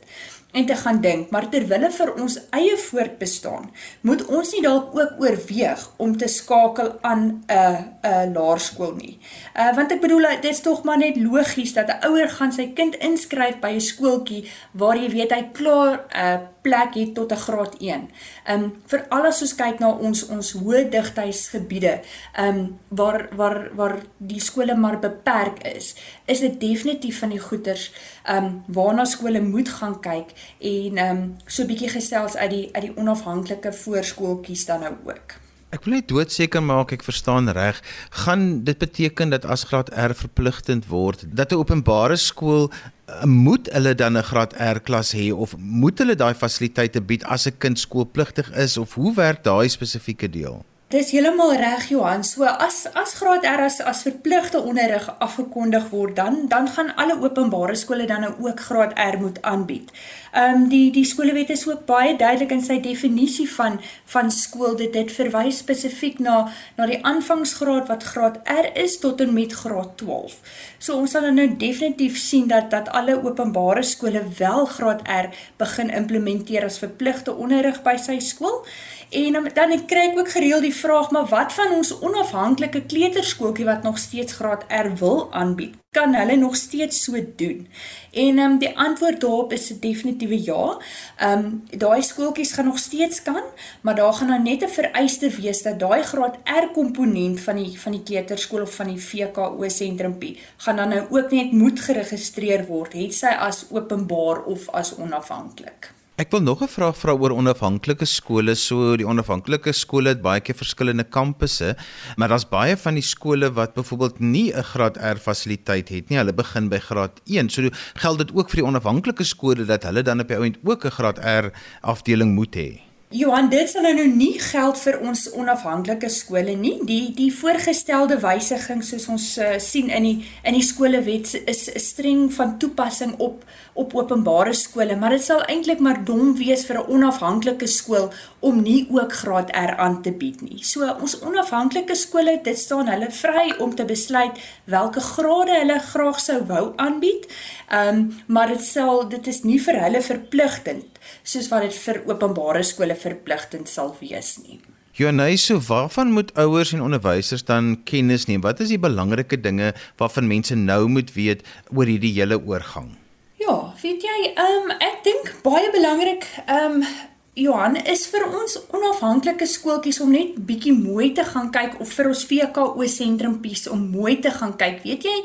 en 0.57 0.67
te 0.67 0.77
gaan 0.77 1.01
dink, 1.05 1.31
maar 1.31 1.49
ter 1.53 1.67
wille 1.69 1.91
vir 1.93 2.13
ons 2.17 2.39
eie 2.57 2.77
voortbestaan, 2.87 3.69
moet 4.09 4.25
ons 4.27 4.53
nie 4.55 4.63
dalk 4.65 4.95
ook 4.97 5.21
oorweeg 5.21 5.83
om 6.01 6.17
te 6.17 6.29
skakel 6.33 6.95
aan 7.01 7.45
'n 7.47 7.97
'n 8.03 8.33
laerskool 8.33 8.95
nie. 8.97 9.19
Uh 9.55 9.75
want 9.77 9.93
ek 9.93 10.01
bedoel 10.01 10.29
dit 10.41 10.51
is 10.51 10.61
tog 10.61 10.83
maar 10.85 10.99
net 10.99 11.17
logies 11.17 11.73
dat 11.75 11.89
'n 11.89 12.07
ouer 12.09 12.29
gaan 12.29 12.53
sy 12.53 12.67
kind 12.75 12.95
inskryf 12.95 13.61
by 13.61 13.73
'n 13.77 13.81
skooltjie 13.81 14.49
waar 14.73 14.97
jy 14.97 15.11
weet 15.11 15.33
hy 15.33 15.43
klaar 15.53 15.93
'n 16.09 16.25
uh, 16.25 16.39
plek 16.67 16.95
het 16.95 17.15
tot 17.15 17.33
'n 17.33 17.45
graad 17.47 17.75
1. 17.79 18.09
Um 18.53 18.63
vir 18.87 19.07
alles 19.09 19.39
soos 19.39 19.55
kyk 19.55 19.79
na 19.79 19.91
ons 19.91 20.27
ons 20.27 20.53
hoë 20.53 20.89
digtheidsgebiede, 20.91 22.01
um 22.39 22.79
waar 22.89 23.29
waar 23.37 23.59
waar 23.75 23.97
die 24.19 24.41
skole 24.41 24.75
maar 24.75 24.99
beperk 24.99 25.59
is, 25.77 25.95
is 26.25 26.41
dit 26.41 26.61
definitief 26.61 27.19
van 27.19 27.29
die 27.29 27.45
goeters 27.49 27.93
um 28.35 28.65
waarna 28.67 29.05
skole 29.05 29.41
moet 29.41 29.69
gaan 29.69 30.01
kyk 30.01 30.29
en 30.61 30.99
um 30.99 31.37
so 31.47 31.63
'n 31.63 31.67
bietjie 31.67 31.89
gesels 31.89 32.37
uit 32.37 32.51
die 32.51 32.69
uit 32.73 32.83
die 32.83 32.97
onafhanklike 32.97 33.73
voorskooltjies 33.73 34.67
dan 34.67 34.81
nou 34.81 34.95
ook. 35.05 35.41
Ek 35.75 35.85
wil 35.85 35.99
net 35.99 36.07
doodseker 36.09 36.63
maak 36.63 36.93
ek 36.95 37.03
verstaan 37.03 37.51
reg. 37.51 37.81
Gaan 38.25 38.63
dit 38.65 38.79
beteken 38.79 39.33
dat 39.35 39.45
as 39.45 39.65
graad 39.67 39.91
R 39.91 40.15
verpligtend 40.15 40.87
word, 40.87 41.25
dat 41.27 41.53
'n 41.53 41.59
openbare 41.59 42.17
skool 42.17 42.71
eh, 42.71 43.25
moet 43.25 43.69
hulle 43.73 43.95
dan 43.95 44.17
'n 44.17 44.23
graad 44.23 44.55
R 44.55 44.81
klas 44.81 45.13
hê 45.13 45.33
of 45.33 45.57
moet 45.59 45.99
hulle 45.99 46.15
daai 46.15 46.35
fasiliteite 46.35 47.01
bied 47.01 47.25
as 47.25 47.47
'n 47.47 47.59
kind 47.59 47.79
skoolpligtig 47.79 48.49
is 48.57 48.77
of 48.77 48.95
hoe 48.95 49.15
werk 49.15 49.45
daai 49.45 49.69
spesifieke 49.69 50.31
deel? 50.31 50.65
Dis 50.87 51.09
heeltemal 51.11 51.57
reg 51.59 51.89
Johan. 51.91 52.23
So 52.23 52.45
as 52.47 52.85
as 52.95 53.15
graad 53.19 53.43
R 53.43 53.65
as 53.65 53.81
as 53.83 54.05
verpligte 54.07 54.61
onderrig 54.63 55.09
afgekondig 55.19 55.89
word, 55.91 56.15
dan 56.17 56.47
dan 56.47 56.69
gaan 56.69 56.93
alle 56.95 57.17
openbare 57.19 57.75
skole 57.75 58.07
dan 58.07 58.21
nou 58.23 58.31
ook 58.47 58.61
graad 58.61 58.95
R 58.95 59.19
moet 59.19 59.43
aanbied. 59.43 59.91
Ehm 60.33 60.55
um, 60.55 60.69
die 60.69 60.93
die 60.93 61.05
skolewet 61.05 61.51
is 61.51 61.67
ook 61.67 61.83
baie 61.91 62.15
duidelik 62.17 62.55
in 62.55 62.63
sy 62.63 62.79
definisie 62.81 63.49
van 63.51 63.81
van 64.15 64.31
skool. 64.31 64.77
Dit 64.77 64.93
dit 64.93 65.13
verwys 65.13 65.59
spesifiek 65.59 66.23
na 66.23 66.53
na 66.77 66.87
die 66.87 67.03
aanvangsgraad 67.03 67.89
wat 67.91 68.07
graad 68.15 68.39
R 68.47 68.71
is 68.79 68.99
tot 69.03 69.21
en 69.21 69.35
met 69.35 69.53
graad 69.53 69.97
12. 69.99 70.39
So 70.79 70.95
ons 70.95 71.11
sal 71.11 71.27
nou 71.33 71.49
definitief 71.57 72.15
sien 72.17 72.47
dat 72.47 72.71
dat 72.71 72.89
alle 72.89 73.19
openbare 73.25 73.83
skole 73.83 74.23
wel 74.39 74.67
graad 74.67 75.03
R 75.03 75.35
begin 75.57 75.91
implementeer 75.91 76.65
as 76.65 76.79
verpligte 76.79 77.35
onderrig 77.35 77.83
by 77.83 77.97
sy 77.99 78.21
skool. 78.23 78.63
En 79.09 79.33
dan 79.55 79.85
kry 79.87 80.09
ek 80.11 80.19
ook 80.19 80.31
gereeld 80.31 80.65
die 80.67 80.75
vraag, 80.75 81.11
maar 81.15 81.29
wat 81.31 81.53
van 81.55 81.71
ons 81.79 81.93
onafhanklike 82.03 82.81
kleuterskooltjie 82.91 83.65
wat 83.65 83.83
nog 83.83 83.99
steeds 83.99 84.33
graad 84.33 84.65
R 84.67 84.89
wil 84.99 85.33
aanbied? 85.33 85.77
Kan 85.95 86.15
hulle 86.15 86.37
nog 86.37 86.57
steeds 86.57 87.05
so 87.05 87.15
doen? 87.37 87.69
En 88.13 88.39
ehm 88.39 88.51
um, 88.51 88.59
die 88.59 88.73
antwoord 88.79 89.21
daarop 89.21 89.53
is 89.53 89.71
'n 89.71 89.79
definitiewe 89.81 90.43
ja. 90.45 90.79
Ehm 91.17 91.39
um, 91.39 91.63
daai 91.79 92.03
skooltjies 92.03 92.53
gaan 92.53 92.65
nog 92.65 92.79
steeds 92.79 93.23
kan, 93.23 93.43
maar 93.81 93.95
daar 93.95 94.13
gaan 94.13 94.29
nou 94.29 94.43
net 94.43 94.63
'n 94.63 94.69
vereiste 94.69 95.31
wees 95.31 95.63
dat 95.63 95.79
daai 95.79 96.03
graad 96.03 96.37
R 96.45 96.67
komponent 96.73 97.41
van 97.41 97.57
die 97.57 97.81
van 97.81 97.93
die 97.93 98.03
kleuterskool 98.03 98.63
of 98.63 98.75
van 98.75 98.87
die 98.87 99.01
VKO 99.01 99.69
sentrumpie 99.69 100.39
gaan 100.57 100.77
dan 100.77 100.89
nou 100.89 101.07
ook 101.11 101.31
net 101.31 101.53
moet 101.53 101.81
geregistreer 101.81 102.67
word, 102.67 102.93
het 102.93 103.15
sy 103.15 103.33
as 103.39 103.67
openbaar 103.71 104.43
of 104.43 104.69
as 104.69 104.97
onafhanklik. 104.97 105.96
Ek 106.17 106.31
wil 106.33 106.41
nog 106.41 106.63
'n 106.65 106.69
vraag 106.73 106.97
vra 106.97 107.13
oor 107.13 107.31
onafhanklike 107.31 108.07
skole. 108.09 108.55
So 108.55 108.97
die 108.97 109.05
onafhanklike 109.05 109.73
skole 109.73 110.09
het 110.09 110.23
baie 110.23 110.41
keer 110.41 110.57
verskillende 110.57 111.05
kampusse, 111.05 111.77
maar 112.17 112.29
daar's 112.29 112.49
baie 112.49 112.77
van 112.77 112.95
die 112.95 113.03
skole 113.03 113.53
wat 113.53 113.75
byvoorbeeld 113.75 114.21
nie 114.21 114.51
'n 114.53 114.63
graad 114.63 114.97
R 114.97 115.19
fasiliteit 115.19 115.89
het 115.89 116.09
nie. 116.09 116.19
Hulle 116.19 116.33
begin 116.33 116.69
by 116.69 116.79
graad 116.79 117.21
1. 117.27 117.51
So 117.51 117.69
geld 117.95 118.19
dit 118.19 118.33
ook 118.35 118.49
vir 118.49 118.57
die 118.57 118.67
onafhanklike 118.67 119.25
skole 119.25 119.67
dat 119.67 119.83
hulle 119.83 120.03
dan 120.03 120.21
op 120.21 120.29
die 120.29 120.37
ount 120.37 120.57
ook 120.65 120.87
'n 120.87 120.91
graad 120.91 121.19
R 121.19 121.53
afdeling 121.83 122.33
moet 122.35 122.57
hê. 122.57 122.86
Johan, 123.17 123.47
dit 123.49 123.69
sal 123.71 123.87
nou 123.97 124.05
nie 124.13 124.35
geld 124.43 124.77
vir 124.83 124.97
ons 125.09 125.23
onafhanklike 125.41 126.09
skole 126.13 126.53
nie. 126.59 126.75
Die 126.85 127.15
die 127.17 127.31
voorgestelde 127.33 128.19
wysiging 128.21 128.83
soos 128.85 129.07
ons 129.09 129.29
uh, 129.41 129.55
sien 129.63 129.89
in 129.89 130.05
die 130.05 130.17
in 130.45 130.57
die 130.57 130.65
skolewet 130.65 131.31
is 131.49 131.63
streng 131.81 132.27
van 132.37 132.59
toepassing 132.61 133.15
op 133.17 133.47
op 133.77 133.95
openbare 133.97 134.53
skole, 134.57 134.97
maar 134.97 135.13
dit 135.13 135.25
sal 135.25 135.43
eintlik 135.53 135.81
maar 135.85 136.03
dom 136.05 136.35
wees 136.37 136.65
vir 136.69 136.79
'n 136.81 136.91
onafhanklike 136.97 137.69
skool 137.69 138.11
om 138.41 138.61
nie 138.63 138.87
ook 138.91 139.13
graad 139.13 139.53
R 139.53 139.77
aan 139.77 140.03
te 140.03 140.13
bied 140.13 140.43
nie. 140.43 140.61
So 140.65 140.85
ons 140.85 141.21
onafhanklike 141.21 141.95
skole, 141.95 142.41
dit 142.43 142.59
staan 142.59 142.89
hulle 142.89 143.11
vry 143.11 143.55
om 143.59 143.75
te 143.75 143.85
besluit 143.85 144.37
watter 144.67 145.03
grade 145.03 145.57
hulle 145.61 145.79
graag 145.81 146.21
sou 146.21 146.41
wou 146.45 146.73
aanbied. 146.77 147.25
Ehm, 147.69 147.97
um, 147.97 148.17
maar 148.27 148.49
dit 148.49 148.63
sal 148.63 149.09
dit 149.09 149.27
is 149.27 149.43
nie 149.43 149.61
vir 149.61 149.81
hulle 149.81 150.03
verpligtend 150.03 150.96
soos 151.23 151.51
wat 151.53 151.67
dit 151.67 151.77
vir 151.85 152.03
openbare 152.07 152.63
skole 152.67 152.97
verpligtend 152.99 153.69
sal 153.69 153.95
wees 154.01 154.37
nie. 154.43 154.61
Johannes, 154.97 155.45
so 155.45 155.61
waarvan 155.61 156.15
moet 156.17 156.31
ouers 156.41 156.73
en 156.73 156.81
onderwysers 156.81 157.45
dan 157.45 157.75
kennis 157.85 158.25
neem? 158.27 158.41
Wat 158.41 158.61
is 158.65 158.71
die 158.73 158.81
belangrike 158.81 159.37
dinge 159.41 159.75
waarvan 160.01 160.31
mense 160.31 160.57
nou 160.57 160.87
moet 160.89 161.13
weet 161.13 161.43
oor 161.75 161.85
hierdie 161.85 162.15
hele 162.17 162.39
oorgang? 162.41 162.95
Ja, 163.37 163.75
weet 163.83 164.07
jy, 164.07 164.17
ehm 164.33 164.71
um, 164.71 164.73
ek 164.81 165.05
dink 165.05 165.35
baie 165.45 165.69
belangrik 165.75 166.25
ehm 166.47 166.81
um, 166.81 166.89
Johan 167.37 167.77
is 167.77 168.07
vir 168.09 168.23
ons 168.25 168.55
onafhanklike 168.73 169.45
skooltjies 169.45 169.99
om 170.01 170.15
net 170.15 170.39
bietjie 170.49 170.73
mooi 170.73 171.11
te 171.13 171.25
gaan 171.29 171.51
kyk 171.53 171.75
of 171.85 171.91
vir 171.93 172.09
ons 172.09 172.23
VKO 172.25 172.87
sentrumpies 172.89 173.67
om 173.69 173.83
mooi 173.93 174.15
te 174.25 174.33
gaan 174.33 174.55
kyk. 174.57 174.79
Weet 174.87 175.05
jy, 175.05 175.17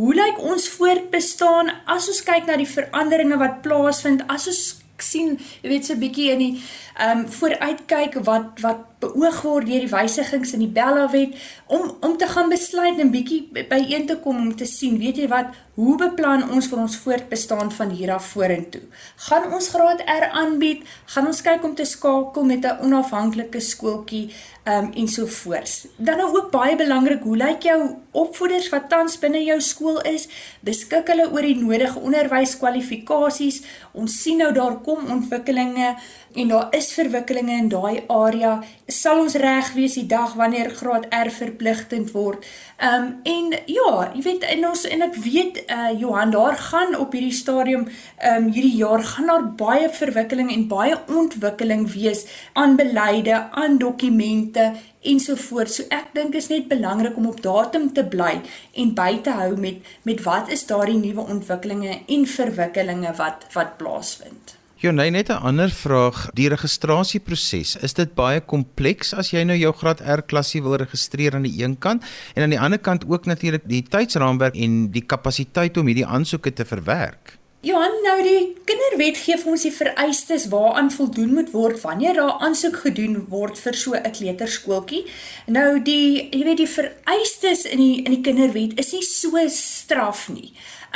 hoe 0.00 0.14
lyk 0.16 0.40
ons 0.40 0.70
voortbestaan 0.78 1.68
as 1.92 2.08
ons 2.08 2.22
kyk 2.24 2.48
na 2.48 2.56
die 2.56 2.70
veranderinge 2.70 3.36
wat 3.36 3.60
plaasvind? 3.66 4.24
As 4.32 4.48
ons 4.48 4.62
sien, 5.02 5.36
jy 5.62 5.68
weet 5.74 5.86
so 5.86 5.94
'n 5.94 6.02
bietjie 6.04 6.30
in 6.32 6.38
die 6.38 6.54
ehm 6.96 7.18
um, 7.18 7.26
vooruitkyk 7.28 8.20
wat 8.24 8.60
wat 8.64 8.91
beoog 9.02 9.42
word 9.42 9.68
deur 9.68 9.84
die 9.84 9.90
wysigings 9.90 10.54
in 10.56 10.62
die 10.64 10.70
Bella 10.78 11.08
wet 11.12 11.34
om 11.66 11.90
om 12.00 12.16
te 12.18 12.28
gaan 12.30 12.50
besluit 12.52 13.00
en 13.02 13.12
bietjie 13.14 13.42
byeen 13.70 14.06
te 14.06 14.18
kom 14.22 14.38
om 14.44 14.54
te 14.56 14.68
sien, 14.68 14.98
weet 15.02 15.18
jy 15.22 15.28
wat, 15.32 15.52
hoe 15.78 15.96
beplan 16.00 16.44
ons 16.52 16.68
vir 16.68 16.82
ons 16.82 16.96
voortbestaan 17.04 17.70
van 17.72 17.92
hier 17.96 18.12
af 18.14 18.32
vorentoe? 18.34 18.82
Gaan 19.28 19.52
ons 19.56 19.70
graad 19.72 20.02
R 20.04 20.28
aanbied? 20.42 20.82
Gaan 21.14 21.30
ons 21.30 21.42
kyk 21.44 21.64
om 21.64 21.74
te 21.74 21.86
skakel 21.88 22.44
met 22.44 22.64
'n 22.64 22.84
onafhanklike 22.84 23.60
skooltjie 23.60 24.28
um, 24.64 24.92
en 24.92 25.08
so 25.08 25.26
voort. 25.26 25.86
Dan 25.96 26.16
nou 26.16 26.36
ook 26.36 26.50
baie 26.50 26.76
belangrik, 26.76 27.22
hoe 27.22 27.36
lyk 27.36 27.62
jou 27.62 27.96
opvoeders 28.10 28.68
wat 28.68 28.88
tans 28.88 29.18
binne 29.18 29.42
jou 29.44 29.60
skool 29.60 30.00
is? 30.00 30.28
Beskik 30.60 31.08
hulle 31.08 31.30
oor 31.30 31.42
die 31.46 31.56
nodige 31.58 31.98
onderwyskwalifikasies? 32.00 33.62
Ons 33.92 34.20
sien 34.22 34.38
nou 34.42 34.52
daar 34.52 34.78
kom 34.84 35.10
ontwikkelinge 35.10 35.96
en 36.34 36.48
daar 36.48 36.68
is 36.76 36.92
verwikkelinge 36.92 37.56
in 37.56 37.68
daai 37.68 38.02
area, 38.08 38.62
sal 38.86 39.22
ons 39.24 39.34
reg 39.40 39.72
wees 39.76 39.96
die 39.98 40.06
dag 40.06 40.34
wanneer 40.38 40.70
graad 40.76 41.06
R 41.14 41.30
verpligtend 41.30 42.12
word. 42.16 42.44
Ehm 42.78 43.02
um, 43.02 43.10
en 43.22 43.52
ja, 43.66 44.10
jy 44.14 44.22
weet 44.22 44.46
en 44.54 44.66
ons 44.68 44.84
en 44.88 45.04
ek 45.06 45.18
weet 45.24 45.60
uh 45.66 45.90
Johan 46.00 46.30
daar 46.34 46.56
gaan 46.58 46.96
op 46.98 47.12
hierdie 47.12 47.36
stadium 47.36 47.88
ehm 47.88 48.46
um, 48.46 48.48
hierdie 48.52 48.76
jaar 48.76 49.04
gaan 49.04 49.30
daar 49.32 49.44
baie 49.64 49.90
verwikkeling 49.90 50.52
en 50.52 50.68
baie 50.68 50.96
ontwikkeling 51.08 51.86
wees 51.92 52.24
aan 52.52 52.76
beleide, 52.76 53.50
aan 53.50 53.78
dokumente 53.78 54.72
ensovoorts. 55.02 55.76
So 55.76 55.90
ek 55.90 56.14
dink 56.14 56.34
is 56.38 56.48
net 56.52 56.68
belangrik 56.68 57.16
om 57.16 57.28
op 57.30 57.42
datum 57.42 57.92
te 57.92 58.04
bly 58.04 58.40
en 58.72 58.94
by 58.94 59.12
te 59.22 59.36
hou 59.42 59.52
met 59.56 59.92
met 60.08 60.24
wat 60.26 60.50
is 60.50 60.66
daardie 60.66 60.98
nuwe 60.98 61.28
ontwikkelinge 61.36 62.00
en 62.06 62.26
verwikkelinge 62.38 63.14
wat 63.20 63.46
wat 63.54 63.78
plaasvind. 63.78 64.61
Jonay 64.82 65.10
net 65.10 65.28
'n 65.30 65.38
ander 65.46 65.70
vraag, 65.70 66.30
die 66.34 66.48
registrasieproses, 66.48 67.76
is 67.86 67.92
dit 67.94 68.14
baie 68.14 68.40
kompleks 68.40 69.14
as 69.14 69.30
jy 69.30 69.44
nou 69.44 69.56
jou 69.56 69.72
graad 69.72 70.00
R 70.00 70.22
klasie 70.26 70.62
wil 70.62 70.74
registreer 70.74 71.34
aan 71.34 71.46
die 71.46 71.62
een 71.62 71.78
kant 71.78 72.02
en 72.34 72.42
aan 72.42 72.50
die 72.50 72.58
ander 72.60 72.78
kant 72.78 73.04
ook 73.06 73.26
natuurlik 73.26 73.62
die 73.64 73.82
tydsraamwerk 73.82 74.56
en 74.56 74.90
die 74.90 75.06
kapasiteit 75.06 75.76
om 75.76 75.86
hierdie 75.86 76.06
aansoeke 76.06 76.52
te 76.52 76.64
verwerk? 76.64 77.38
Johan, 77.62 77.92
nou 78.02 78.22
die 78.26 78.56
kinderwet 78.66 79.20
gee 79.22 79.36
vir 79.38 79.50
ons 79.52 79.62
die 79.62 79.70
vereistes 79.70 80.48
waaraan 80.50 80.90
voldoen 80.90 81.34
moet 81.36 81.52
word 81.54 81.78
wanneer 81.84 82.18
daar 82.18 82.40
aansoek 82.42 82.80
gedoen 82.82 83.20
word 83.30 83.54
vir 83.58 83.74
so 83.74 83.94
'n 83.94 84.10
kleuterskooltjie. 84.10 85.06
Nou 85.46 85.78
die 85.78 86.28
jy 86.32 86.42
weet 86.44 86.56
die 86.56 86.66
vereistes 86.66 87.64
in 87.64 87.78
die 87.78 88.02
in 88.02 88.18
die 88.18 88.20
kinderwet 88.20 88.74
is 88.78 88.92
nie 88.92 89.02
so 89.02 89.38
straf 89.46 90.28
nie. 90.28 90.50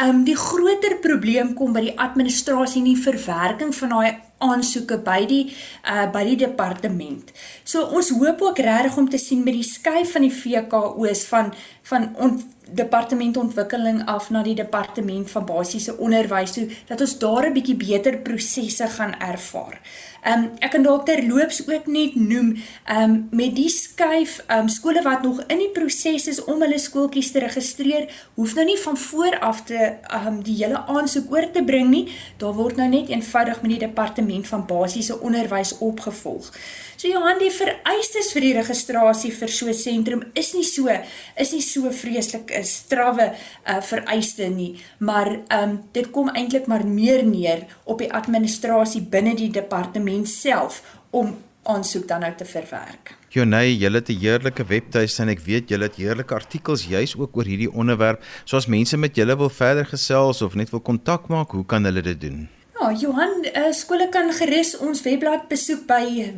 Um 0.04 0.24
die 0.24 0.36
groter 0.36 0.98
probleem 1.00 1.54
kom 1.56 1.72
by 1.72 1.80
die 1.86 1.98
administrasie 1.98 2.82
en 2.82 2.90
die 2.90 3.00
verwerking 3.00 3.72
van 3.74 3.94
daai 3.94 4.16
aansoeke 4.44 4.98
by 5.00 5.22
die 5.28 5.44
uh 5.88 6.04
by 6.12 6.24
die 6.28 6.36
departement. 6.42 7.32
So 7.64 7.86
ons 7.96 8.10
hoop 8.12 8.42
ook 8.44 8.60
regtig 8.60 8.98
om 9.00 9.08
te 9.08 9.18
sien 9.18 9.44
met 9.44 9.56
die 9.56 9.64
skuif 9.64 10.12
van 10.12 10.26
die 10.26 10.34
VKO's 10.34 11.24
van 11.30 11.54
van 11.88 12.10
ont, 12.20 12.44
departement 12.66 13.36
ontwikkeling 13.36 14.02
af 14.10 14.30
na 14.30 14.42
die 14.42 14.56
departement 14.58 15.30
van 15.30 15.44
basiese 15.46 15.94
onderwys 16.02 16.56
so 16.56 16.66
dat 16.88 17.00
ons 17.00 17.18
daar 17.18 17.46
'n 17.46 17.54
bietjie 17.54 17.76
beter 17.76 18.18
prosesse 18.18 18.86
gaan 18.88 19.14
ervaar. 19.20 19.80
Um 20.26 20.48
ek 20.58 20.72
kan 20.74 20.82
dalk 20.82 21.04
terloops 21.06 21.60
ook 21.68 21.86
net 21.86 22.16
noem 22.18 22.54
um 22.90 23.12
met 23.30 23.54
die 23.54 23.68
skuif 23.70 24.40
um 24.50 24.68
skole 24.72 25.02
wat 25.06 25.22
nog 25.22 25.42
in 25.46 25.60
die 25.62 25.70
proses 25.74 26.26
is 26.32 26.40
om 26.44 26.64
hulle 26.64 26.78
skooltjies 26.82 27.30
te 27.34 27.42
registreer, 27.44 28.08
hoef 28.34 28.56
nou 28.58 28.64
nie 28.66 28.78
van 28.82 28.96
voor 28.96 29.38
af 29.38 29.62
te 29.68 29.92
um 30.24 30.40
die 30.42 30.56
hele 30.64 30.82
aansoek 30.86 31.30
oor 31.30 31.46
te 31.52 31.62
bring 31.64 31.92
nie. 31.92 32.08
Daar 32.42 32.56
word 32.58 32.80
nou 32.80 32.88
net 32.90 33.12
eenvoudig 33.14 33.62
met 33.62 33.76
die 33.76 33.84
departement 33.86 34.50
van 34.50 34.66
basiese 34.66 35.20
onderwys 35.20 35.76
opgevolg. 35.78 36.50
So 36.96 37.10
Johan, 37.10 37.36
die 37.36 37.50
vereistes 37.52 38.30
vir 38.32 38.40
die 38.40 38.54
registrasie 38.56 39.30
vir 39.36 39.50
so 39.52 39.66
'n 39.68 39.74
sentrum 39.74 40.22
is 40.34 40.54
nie 40.54 40.64
so 40.64 40.88
is 41.36 41.52
nie 41.52 41.60
so 41.60 41.90
vreeslik 41.92 42.50
'n 42.50 42.64
strawwe 42.64 43.34
uh, 43.68 43.82
vereiste 43.82 44.48
nie, 44.48 44.80
maar 44.98 45.28
ehm 45.28 45.62
um, 45.62 45.84
dit 45.92 46.10
kom 46.10 46.28
eintlik 46.28 46.66
maar 46.66 46.86
meer 46.86 47.22
neer 47.22 47.66
op 47.84 47.98
die 47.98 48.10
administrasie 48.12 49.02
binne 49.02 49.34
die 49.34 49.50
departement 49.50 50.15
self 50.24 50.82
om 51.10 51.36
aansoek 51.66 52.08
dan 52.08 52.20
nou 52.20 52.32
te 52.34 52.44
verwerk. 52.44 53.14
Jonay, 53.28 53.74
jy 53.74 53.90
het 53.92 54.08
'n 54.08 54.20
heerlike 54.20 54.64
webtuiste 54.64 55.22
en 55.22 55.28
ek 55.28 55.40
weet 55.40 55.70
jy 55.70 55.78
het 55.82 55.96
heerlike 55.96 56.34
artikels 56.34 56.86
juis 56.86 57.16
ook 57.16 57.36
oor 57.36 57.44
hierdie 57.44 57.72
onderwerp. 57.72 58.22
So 58.44 58.56
as 58.56 58.66
mense 58.66 58.96
met 58.96 59.16
julle 59.16 59.36
wil 59.36 59.50
verder 59.50 59.84
gesels 59.84 60.42
of 60.42 60.54
net 60.54 60.70
wil 60.70 60.80
kontak 60.80 61.28
maak, 61.28 61.50
hoe 61.50 61.66
kan 61.66 61.84
hulle 61.84 62.02
dit 62.02 62.20
doen? 62.20 62.48
Ja, 62.80 62.92
Johan, 62.92 63.44
uh, 63.56 63.72
skole 63.72 64.08
kan 64.08 64.32
gerus 64.32 64.76
ons 64.78 65.02
webblad 65.02 65.48
besoek 65.48 65.86
by 65.86 66.32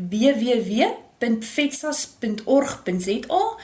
www.fetsas.org.za. 1.18 3.28
Uh, 3.28 3.54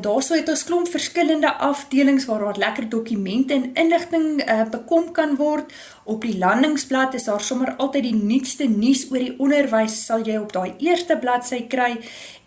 daar 0.00 0.22
sou 0.22 0.38
het 0.38 0.48
ons 0.48 0.64
klomp 0.64 0.88
verskillende 0.88 1.56
afdelings 1.56 2.24
waar 2.28 2.38
daar 2.38 2.58
lekker 2.58 2.88
dokumente 2.88 3.54
en 3.54 3.74
inligting 3.74 4.50
uh, 4.50 4.62
bekom 4.70 5.12
kan 5.12 5.36
word. 5.36 5.72
Op 6.04 6.22
die 6.22 6.38
landingsblad 6.38 7.14
is 7.14 7.24
daar 7.24 7.40
sommer 7.40 7.76
altyd 7.76 8.02
die 8.02 8.14
nuutste 8.14 8.68
nuus 8.68 9.06
oor 9.10 9.18
die 9.18 9.38
onderwys 9.38 10.04
sal 10.04 10.26
jy 10.26 10.36
op 10.40 10.52
daai 10.52 10.74
eerste 10.78 11.16
bladsy 11.16 11.66
kry 11.66 11.96